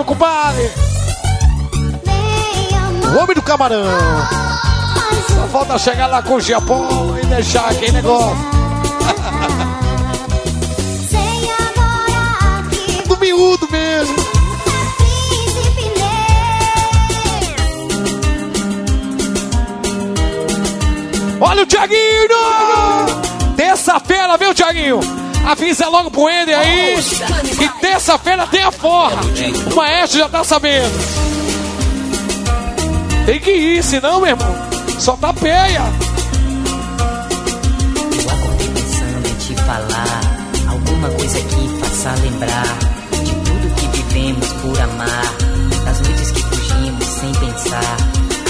Meu 0.00 0.04
compadre. 0.04 0.70
O 3.12 3.18
homem 3.18 3.34
do 3.34 3.42
camarão. 3.42 3.84
Só 5.28 5.46
falta 5.48 5.78
chegar 5.78 6.06
lá 6.06 6.22
com 6.22 6.36
o 6.36 6.40
Japão 6.40 7.18
e 7.18 7.26
deixar 7.26 7.68
aquele 7.70 7.92
negócio. 7.92 8.36
Do 13.06 13.16
miúdo 13.18 13.68
mesmo. 13.70 14.16
Olha 21.40 21.62
o 21.62 21.66
Thiaguinho! 21.66 22.28
Terça-feira, 23.56 24.36
viu, 24.36 24.54
Thiaguinho? 24.54 25.00
Avisa 25.46 25.88
logo 25.88 26.10
pro 26.10 26.28
Ender 26.28 26.58
aí 26.58 26.96
que 27.58 27.68
terça-feira 27.80 28.46
tem 28.46 28.62
a 28.62 28.70
forra. 28.70 29.20
O 29.70 29.74
maestro 29.74 30.18
já 30.18 30.28
tá 30.28 30.44
sabendo. 30.44 30.90
Tem 33.26 33.38
que 33.40 33.50
ir, 33.50 33.82
senão, 33.82 34.20
meu 34.20 34.30
irmão, 34.30 34.54
só 34.98 35.16
tá 35.16 35.32
peia. 35.32 35.82
Eu 38.12 38.30
acordei 38.30 38.68
pensando 38.68 39.28
em 39.28 39.34
te 39.34 39.54
falar 39.62 40.20
alguma 40.68 41.08
coisa 41.10 41.38
que 41.40 41.68
faça 41.80 42.14
lembrar 42.22 42.78
de 43.24 43.32
tudo 43.32 43.74
que 43.76 43.86
vivemos 43.98 44.52
por 44.54 44.80
amar, 44.80 45.34
das 45.84 46.00
noites 46.00 46.30
que 46.32 46.42
fugimos 46.42 47.06
sem 47.06 47.32
pensar, 47.34 47.96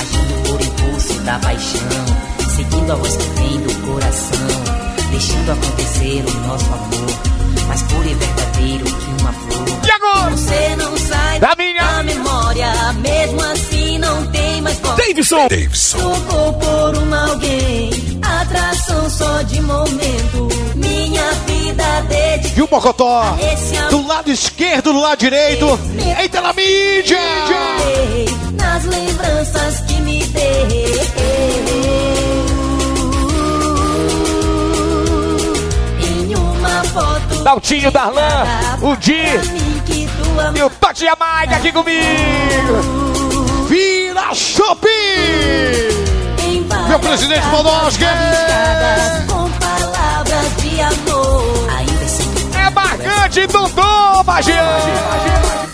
agindo 0.00 0.48
por 0.48 0.60
impulso 0.60 1.14
da 1.20 1.38
paixão, 1.38 2.06
seguindo 2.54 2.92
a 2.92 2.96
voz 2.96 3.16
que 3.16 3.28
vem 3.40 3.60
do 3.60 3.86
coração, 3.86 4.69
deixando 5.10 5.52
acontecer 5.52 6.24
o 6.26 6.46
nosso 6.46 6.64
amor, 6.66 7.66
mais 7.66 7.82
puro 7.82 8.08
e 8.08 8.14
verdadeiro 8.14 8.84
que 8.84 9.22
uma 9.22 9.32
flor. 9.32 9.80
E 9.86 9.90
agora? 9.90 10.30
Você 10.30 10.76
não 10.76 10.96
sai 10.98 11.40
Da 11.40 11.54
minha- 11.56 12.02
memória, 12.02 12.72
mesmo 12.94 13.40
assim 13.42 13.98
não 13.98 14.26
tem 14.28 14.60
mais 14.62 14.78
volta. 14.78 15.02
Davidson. 15.02 15.48
Davidson. 15.48 15.98
Tocou 15.98 16.52
por 16.54 16.98
um 16.98 17.14
alguém, 17.14 17.90
atração 18.22 19.10
só 19.10 19.42
de 19.42 19.60
momento. 19.60 20.48
Minha 20.76 21.30
vida 21.46 21.84
dedica 22.08 22.54
Viu, 22.54 22.68
Mocotó? 22.70 23.36
esse 23.52 23.76
amor 23.76 23.90
Do 23.90 24.06
lado 24.06 24.30
esquerdo, 24.30 24.92
do 24.92 25.00
lado 25.00 25.18
direito. 25.18 25.66
Eita 26.20 26.40
na 26.40 26.52
mídia! 26.52 27.18
nas 28.56 28.84
lembranças 28.84 29.80
que 29.80 29.94
me 30.00 30.24
deu. 30.26 31.29
Daltinho, 37.42 37.90
Darlan, 37.90 38.44
o 38.82 38.96
Di 38.96 39.22
e 40.54 40.62
o 40.62 40.70
Tote 40.70 41.04
Jamaica 41.04 41.56
aqui 41.56 41.72
comigo. 41.72 42.02
Vira 43.68 44.34
Shopping! 44.34 44.88
Meu 46.88 46.98
presidente 46.98 47.46
Podosque! 47.48 48.04
É 52.54 52.70
marcante, 52.70 53.46
Dodô, 53.46 54.24
Bagiane. 54.24 54.92
De 55.64 55.69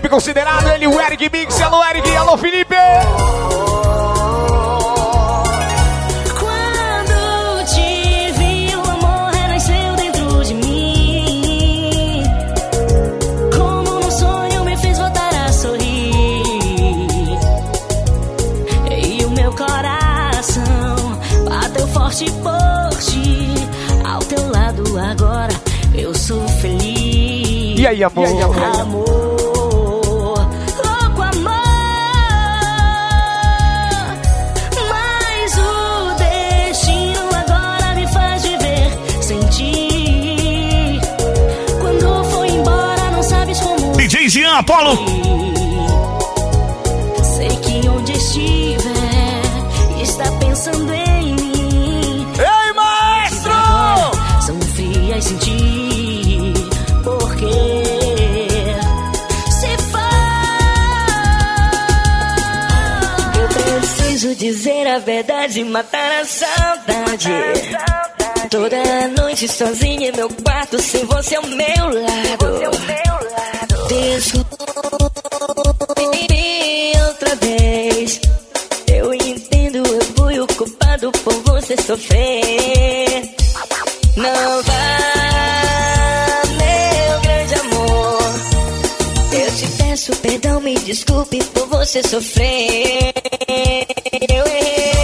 Felipe 0.00 0.08
considerado, 0.08 0.66
ele 0.68 0.86
o 0.86 0.98
Eric 0.98 1.28
Mix. 1.30 1.60
Alô, 1.60 1.84
Eric. 1.84 2.16
Alô, 2.16 2.38
Felipe. 2.38 2.74
Quando 6.38 7.64
te 7.66 8.32
vi, 8.32 8.74
o 8.76 8.90
amor 8.90 9.30
renasceu 9.30 9.90
Apolo. 44.60 44.92
Sei 47.34 47.48
que 47.48 47.88
onde 47.88 48.12
estiver, 48.12 49.40
está 50.02 50.30
pensando 50.32 50.92
em 50.92 51.34
mim. 51.34 52.26
Ei, 52.38 52.72
maestro! 52.74 53.52
São 54.44 54.60
frias 54.74 55.24
sem 55.24 55.36
ti. 55.38 56.52
Porque 57.02 57.46
se 59.50 59.78
for, 59.90 60.02
eu 63.40 63.48
preciso 63.48 64.34
dizer 64.34 64.86
a 64.88 64.98
verdade, 64.98 65.64
matar 65.64 66.20
a 66.20 66.24
saudade. 66.26 67.32
Toda 68.50 69.08
noite 69.16 69.48
sozinha 69.48 70.10
em 70.10 70.12
meu 70.12 70.28
quarto, 70.28 70.78
sem 70.82 71.06
você 71.06 71.36
ao 71.36 71.46
meu 71.46 72.02
lado. 72.02 73.29
Desculpe 73.90 74.54
outra 77.08 77.34
vez. 77.34 78.20
Eu 78.86 79.12
entendo, 79.12 79.78
eu 79.78 80.00
fui 80.16 80.38
o 80.38 80.46
culpado 80.46 81.10
por 81.10 81.34
você 81.42 81.76
sofrer. 81.76 83.34
Não 84.16 84.62
vá, 84.62 86.42
meu 86.56 87.20
grande 87.20 87.54
amor. 87.56 88.22
Eu 89.32 89.56
te 89.56 89.66
peço 89.76 90.14
perdão, 90.18 90.60
me 90.60 90.78
desculpe 90.78 91.42
por 91.46 91.66
você 91.66 92.00
sofrer. 92.04 93.12
Eu 94.28 94.46
errei, 94.46 94.99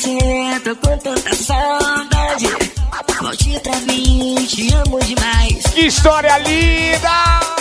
você, 0.00 0.74
com 0.76 0.98
tanta 0.98 1.34
saudade. 1.34 2.46
Volte 3.20 3.60
pra 3.60 3.76
mim, 3.80 4.34
te 4.46 4.72
amo 4.72 4.98
demais. 5.00 5.62
Que 5.74 5.86
história 5.86 6.38
linda! 6.38 7.59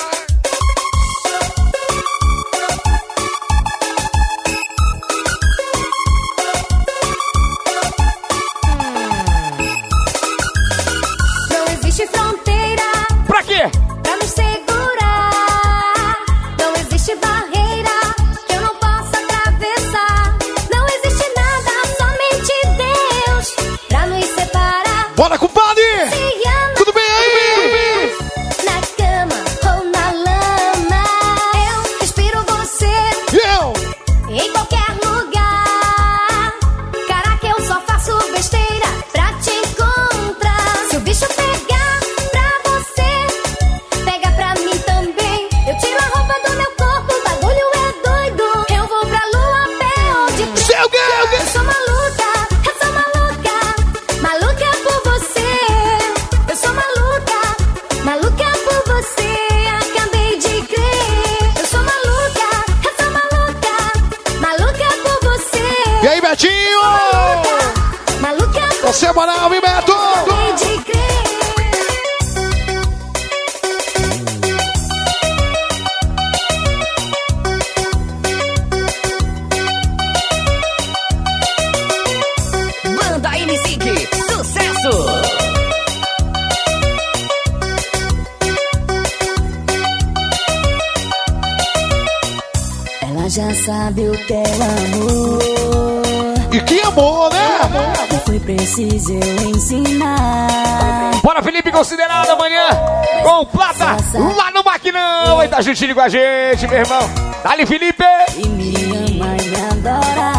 Compartilhe 105.79 105.93
com 105.93 106.01
a 106.01 106.09
gente, 106.09 106.67
meu 106.67 106.77
irmão. 106.77 107.09
Dali, 107.41 107.65
Felipe! 107.65 108.03
E 108.35 108.49
me 108.49 108.75
ama 108.75 109.37
e 109.37 109.49
me 109.49 109.55
adora. 109.55 110.33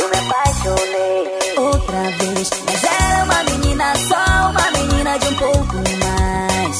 Eu 0.00 0.08
me 0.08 0.16
apaixonei 0.16 1.54
outra 1.58 2.00
vez. 2.16 2.50
Mas 2.64 2.84
era 2.84 3.24
uma 3.24 3.44
menina 3.44 3.92
só, 4.08 4.48
uma 4.48 4.70
menina 4.70 5.18
de 5.18 5.28
um 5.28 5.34
pouco 5.34 5.76
mais. 6.00 6.78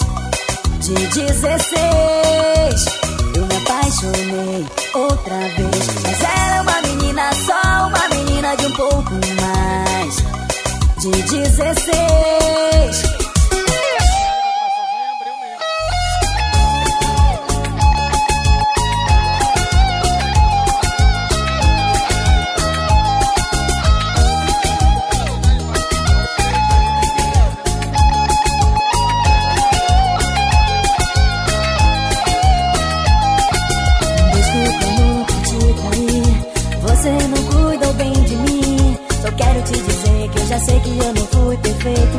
De 0.80 0.94
16, 0.94 2.84
eu 3.34 3.44
me 3.44 3.56
apaixonei 3.58 4.66
outra 4.94 5.36
vez. 5.36 5.86
Mas 6.04 6.22
era 6.22 6.62
uma 6.62 6.80
menina 6.88 7.34
só, 7.34 7.86
uma 7.86 8.08
menina 8.16 8.56
de 8.56 8.66
um 8.66 8.72
pouco 8.72 9.12
mais. 9.12 10.16
De 11.02 11.10
16. 11.22 12.45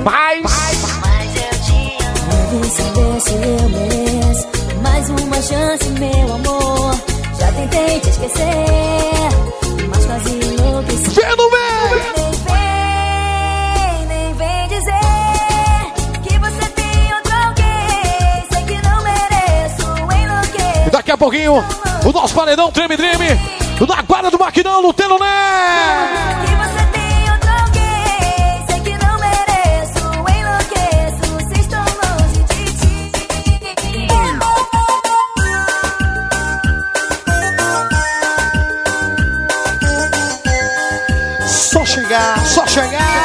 paz. 0.10 0.42
Mas 1.02 1.36
eu 1.36 1.52
te 1.66 1.98
amo. 2.04 2.62
Deve 2.62 2.70
saber 2.70 3.22
se 3.22 3.34
eu 3.34 3.70
mereço 3.70 4.48
mais 4.82 5.10
uma 5.10 5.42
chance, 5.42 5.90
meu 5.90 6.34
amor. 6.34 6.96
Já 7.38 7.52
tentei 7.52 8.00
te 8.00 8.10
esquecer, 8.10 8.46
mas 9.90 10.06
quase 10.06 10.30
enlouqueci. 10.30 11.10
Fenomenal! 11.12 12.28
Daqui 20.92 21.12
a 21.12 21.18
pouquinho, 21.18 21.64
o 22.06 22.12
nosso 22.12 22.34
paredão 22.34 22.72
treme-treme 22.72 23.28
na 23.88 24.02
guarda 24.02 24.32
do 24.32 24.40
Maquinão 24.40 24.82
Lutelo 24.82 25.20
Né! 25.20 26.37
chegar. 42.78 43.17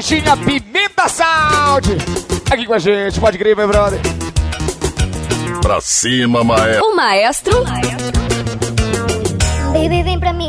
Igrejinha 0.00 0.34
Pimenta 0.34 1.08
Sound. 1.10 1.86
Aqui 2.50 2.64
com 2.64 2.72
a 2.72 2.78
gente, 2.78 3.20
pode 3.20 3.36
crer, 3.36 3.54
meu 3.54 3.68
brother. 3.68 4.00
Pra 5.60 5.78
cima, 5.82 6.42
maestro. 6.42 6.86
O 6.86 6.96
maestro. 6.96 7.64
Baby, 9.74 10.02
vem 10.02 10.18
pra 10.18 10.32
mim 10.32 10.39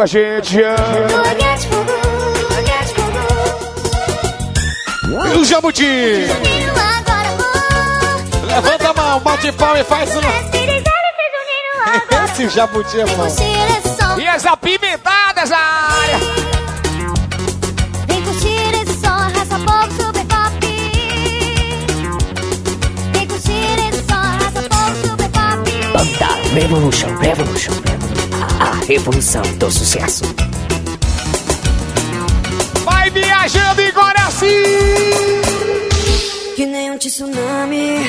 com 0.00 0.04
a 0.04 0.06
gente. 0.06 0.56
E 5.34 5.36
o 5.36 5.44
Jabuti. 5.44 5.84
Levanta 8.46 8.88
a 8.88 8.94
mão, 8.94 9.20
bate 9.20 9.52
palma 9.52 9.78
e 9.78 9.84
faz 9.84 10.10
um. 10.16 10.20
Esse 12.24 12.48
Jabuti 12.48 12.98
é 12.98 13.04
bom. 13.04 13.26
E 14.18 14.26
as 14.26 14.46
apimentadas 14.46 15.50
na 15.50 15.58
área. 15.58 16.18
Vem 18.06 18.22
curtir 18.22 18.72
esse 18.82 18.94
som, 19.00 19.08
raça 19.08 19.58
povo 19.58 20.02
super 20.02 20.24
pop. 20.24 20.66
Vem 23.12 23.26
curtir 23.26 23.78
esse 23.90 24.02
som, 24.06 24.14
raça 24.14 24.62
povo 24.62 24.96
super 25.06 25.28
pop. 25.28 25.70
Banda 25.92 26.28
Revolution, 26.54 27.14
Revolution, 27.18 27.74
a 27.84 28.09
revolução 28.90 29.42
do 29.56 29.70
sucesso. 29.70 30.24
Vai 32.84 33.08
viajando 33.10 33.80
e 33.82 33.86
agora 33.86 34.28
sim. 34.32 34.64
Que 36.56 36.66
nem 36.66 36.90
um 36.90 36.98
tsunami 36.98 38.04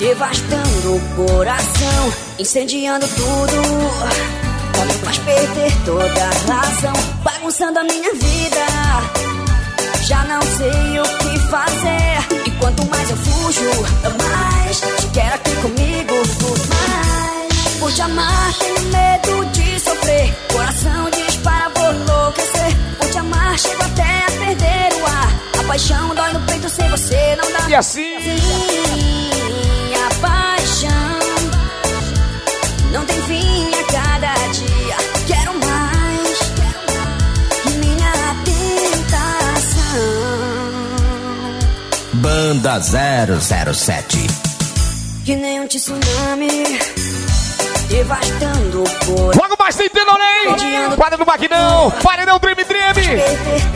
Devastando 0.00 0.96
o 0.96 1.00
coração 1.14 2.12
Incendiando 2.38 3.06
tudo 3.06 3.62
me 4.86 4.92
faz 5.04 5.18
perder 5.18 5.72
toda 5.84 6.24
a 6.24 6.64
razão 6.64 6.92
Bagunçando 7.22 7.78
a 7.78 7.84
minha 7.84 8.12
vida 8.12 8.66
Já 10.02 10.24
não 10.24 10.42
sei 10.42 10.98
o 10.98 11.04
que 11.18 11.38
fazer 11.48 12.46
E 12.46 12.50
quanto 12.58 12.84
mais 12.90 13.08
eu 13.08 13.16
fujo 13.16 13.70
Mais 14.18 14.80
te 14.80 15.06
quero 15.12 15.34
aqui 15.34 15.54
comigo 15.62 15.89
Mais 17.90 17.96
Por 17.96 17.96
te 17.96 18.02
amar 18.02 18.54
tenho 18.54 18.80
medo 18.80 19.44
de 19.46 19.80
sofrer 19.80 20.34
Coração 20.52 21.10
dispara, 21.10 21.70
vou 21.74 21.92
enlouquecer 21.92 22.76
Por 22.98 23.10
te 23.10 23.18
amar 23.18 23.58
chego 23.58 23.82
até 23.82 24.02
a 24.02 24.30
perder 24.30 24.94
o 25.00 25.06
ar 25.06 25.40
A 25.58 25.64
paixão 25.64 26.14
dói 26.14 26.32
no 26.32 26.40
peito 26.40 26.68
sem 26.68 26.88
você 26.88 27.36
não 27.36 27.52
dá 27.52 27.68
E 27.68 27.74
assim? 27.74 28.16
a 29.96 30.14
paixão 30.20 30.90
não 32.92 33.04
tem 33.06 33.22
fim 33.22 33.70
a 33.72 33.84
cada 33.84 34.34
dia. 34.48 34.96
Quero 35.28 35.52
mais, 35.60 36.38
minha 37.76 38.34
tentação. 38.44 39.80
Banda 42.14 42.80
007. 42.80 44.26
Que 45.24 45.36
nem 45.36 45.60
um 45.60 45.68
tsunami 45.68 46.80
devastando 47.90 48.84
o 48.84 49.04
coração. 49.04 49.42
Logo 49.42 49.56
mais 49.58 49.76
tem 49.76 49.88
Tenolém. 49.90 50.88
Do 51.18 51.26
Maquinão. 51.26 51.90
Paredão 52.02 52.38
Treme 52.38 52.64
Treme. 52.64 53.20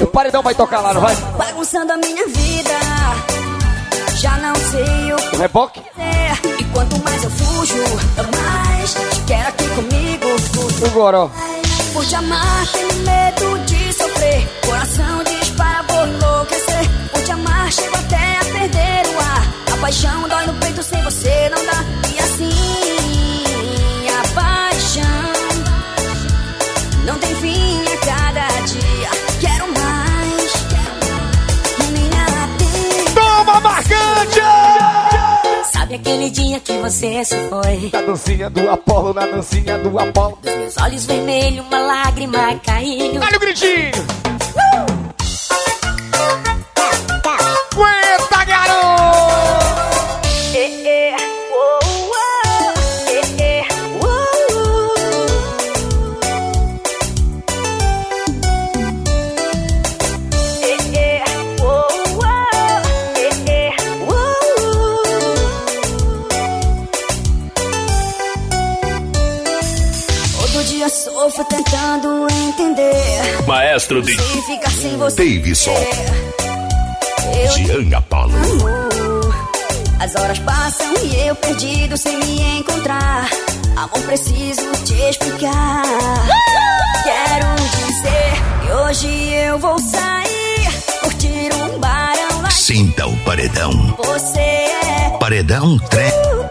O 0.01 0.07
paredão 0.07 0.43
vai 0.43 0.55
tocar 0.55 0.81
lá, 0.81 0.95
não 0.95 1.01
vai? 1.01 1.15
Bagunçando 1.37 1.93
a 1.93 1.97
minha 1.97 2.27
vida. 2.29 2.71
Já 4.17 4.39
não 4.39 4.55
sei 4.55 5.12
o 5.12 5.17
que 5.31 5.37
reboque? 5.37 5.83
fazer. 5.95 6.61
E 6.61 6.65
quanto 6.73 7.03
mais 7.05 7.23
eu 7.25 7.31
fujo, 7.31 7.75
mais 8.39 8.95
te 8.95 9.21
quero 9.27 9.49
aqui 9.49 9.69
comigo. 9.71 10.87
O 10.87 10.91
Goró. 10.91 11.31
Por 11.93 12.05
te 12.07 12.15
amar, 12.15 12.67
tenho 12.73 12.95
medo 13.05 13.59
de 13.67 13.93
sofrer. 13.93 14.49
Coração 14.65 15.24
você 36.85 37.24
se 37.24 37.49
foi? 37.49 37.89
Na 37.91 38.03
dancinha 38.03 38.51
do 38.51 38.70
Apolo, 38.70 39.14
na 39.14 39.24
dancinha 39.24 39.78
do 39.78 39.99
Apolo. 39.99 40.39
Dos 40.43 40.55
meus 40.55 40.76
olhos 40.76 41.07
vermelhos, 41.07 41.66
uma 41.66 41.78
lágrima 41.78 42.61
caiu. 42.62 43.22
Olha 43.22 43.37
o 43.37 43.41
gritinho! 43.41 43.93
Aguenta, 44.55 44.94
Maestro 73.95 74.03
de. 74.03 75.17
Davidson. 75.17 75.75
Eu 77.33 77.51
Jean 77.53 77.97
Apolo. 77.97 78.33
As 80.01 80.15
horas 80.17 80.39
passam 80.41 80.93
e 81.03 81.29
eu 81.29 81.37
perdido 81.37 81.97
sem 81.97 82.19
me 82.19 82.59
encontrar. 82.59 83.29
Amor, 83.77 84.01
preciso 84.07 84.73
te 84.85 84.95
explicar. 84.95 85.83
Quero 87.05 87.47
dizer 87.87 88.65
que 88.65 88.73
hoje 88.73 89.33
eu 89.35 89.59
vou 89.59 89.79
sair, 89.79 90.69
curtir 91.01 91.55
um 91.55 91.79
barão 91.79 92.43
lá. 92.43 92.51
Sinta 92.51 93.07
o 93.07 93.17
paredão. 93.19 93.97
Você 94.05 94.41
é 94.41 95.17
Paredão 95.21 95.79
Trem. 95.79 96.44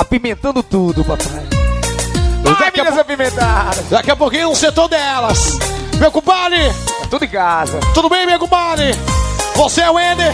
Apimentando 0.00 0.62
tudo, 0.62 1.04
papai. 1.04 1.26
Vai, 2.42 2.70
meninas 2.70 2.98
apimentadas. 2.98 3.84
Daqui 3.90 4.10
a 4.10 4.16
pouquinho 4.16 4.48
no 4.48 4.56
setor 4.56 4.88
delas. 4.88 5.58
Meu 5.98 6.10
compadre. 6.10 6.72
tudo 7.10 7.26
em 7.26 7.28
casa. 7.28 7.78
Tudo 7.92 8.08
bem, 8.08 8.24
meu 8.24 8.38
compadre? 8.38 8.94
Você 9.56 9.82
é 9.82 9.90
o 9.90 10.00
Ender. 10.00 10.32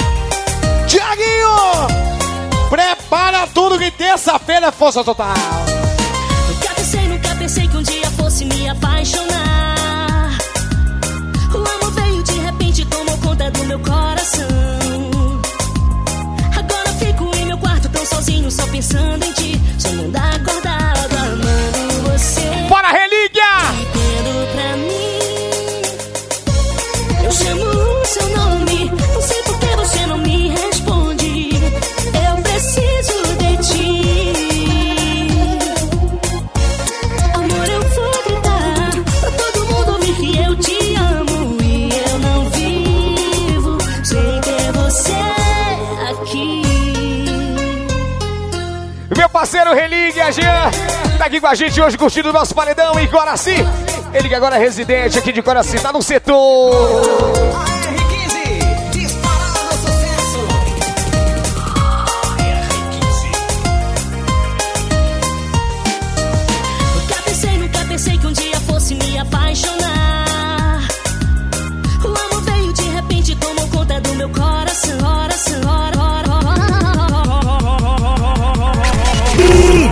Tiaguinho. 0.86 2.68
Prepara 2.70 3.48
tudo 3.48 3.76
que 3.76 3.90
terça-feira 3.90 4.68
é 4.68 4.70
força 4.70 5.02
total. 5.02 5.34
Nunca 6.48 6.74
pensei, 6.76 7.08
nunca 7.08 7.34
pensei 7.34 7.66
que 7.66 7.76
um 7.76 7.82
dia 7.82 8.08
fosse 8.12 8.44
me 8.44 8.68
apaixonar. 8.68 10.38
O 11.52 11.56
amor 11.56 11.90
veio 11.90 12.22
de 12.22 12.38
repente, 12.38 12.84
tomou 12.84 13.18
conta 13.18 13.50
do 13.50 13.64
meu 13.64 13.80
coração. 13.80 14.55
Só 18.50 18.66
pensando 18.68 19.24
em 19.24 19.32
ti. 19.32 19.60
Sonhando 19.78 20.16
acordado, 20.16 20.85
amando 20.85 20.85
parceiro 49.36 49.74
Relíquia, 49.74 50.32
Jean. 50.32 50.70
Tá 51.18 51.26
aqui 51.26 51.38
com 51.38 51.46
a 51.46 51.54
gente 51.54 51.78
hoje 51.78 51.98
curtindo 51.98 52.30
o 52.30 52.32
nosso 52.32 52.54
paredão 52.54 52.98
em 52.98 53.06
Coraci. 53.06 53.56
Ele 54.14 54.30
que 54.30 54.34
agora 54.34 54.56
é 54.56 54.58
residente 54.58 55.18
aqui 55.18 55.30
de 55.30 55.42
Coraci, 55.42 55.78
tá 55.78 55.92
no 55.92 56.00
setor. 56.00 57.35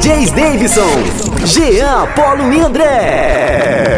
DJs 0.04 0.32
Davidson, 0.32 1.46
Jean, 1.46 2.02
Apolo 2.02 2.52
e 2.52 2.60
André. 2.60 3.96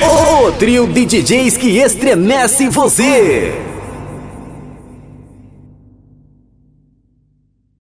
O 0.00 0.50
trio 0.52 0.86
de 0.86 1.04
DJs 1.04 1.58
que 1.58 1.80
estremece 1.80 2.70
você. 2.70 3.52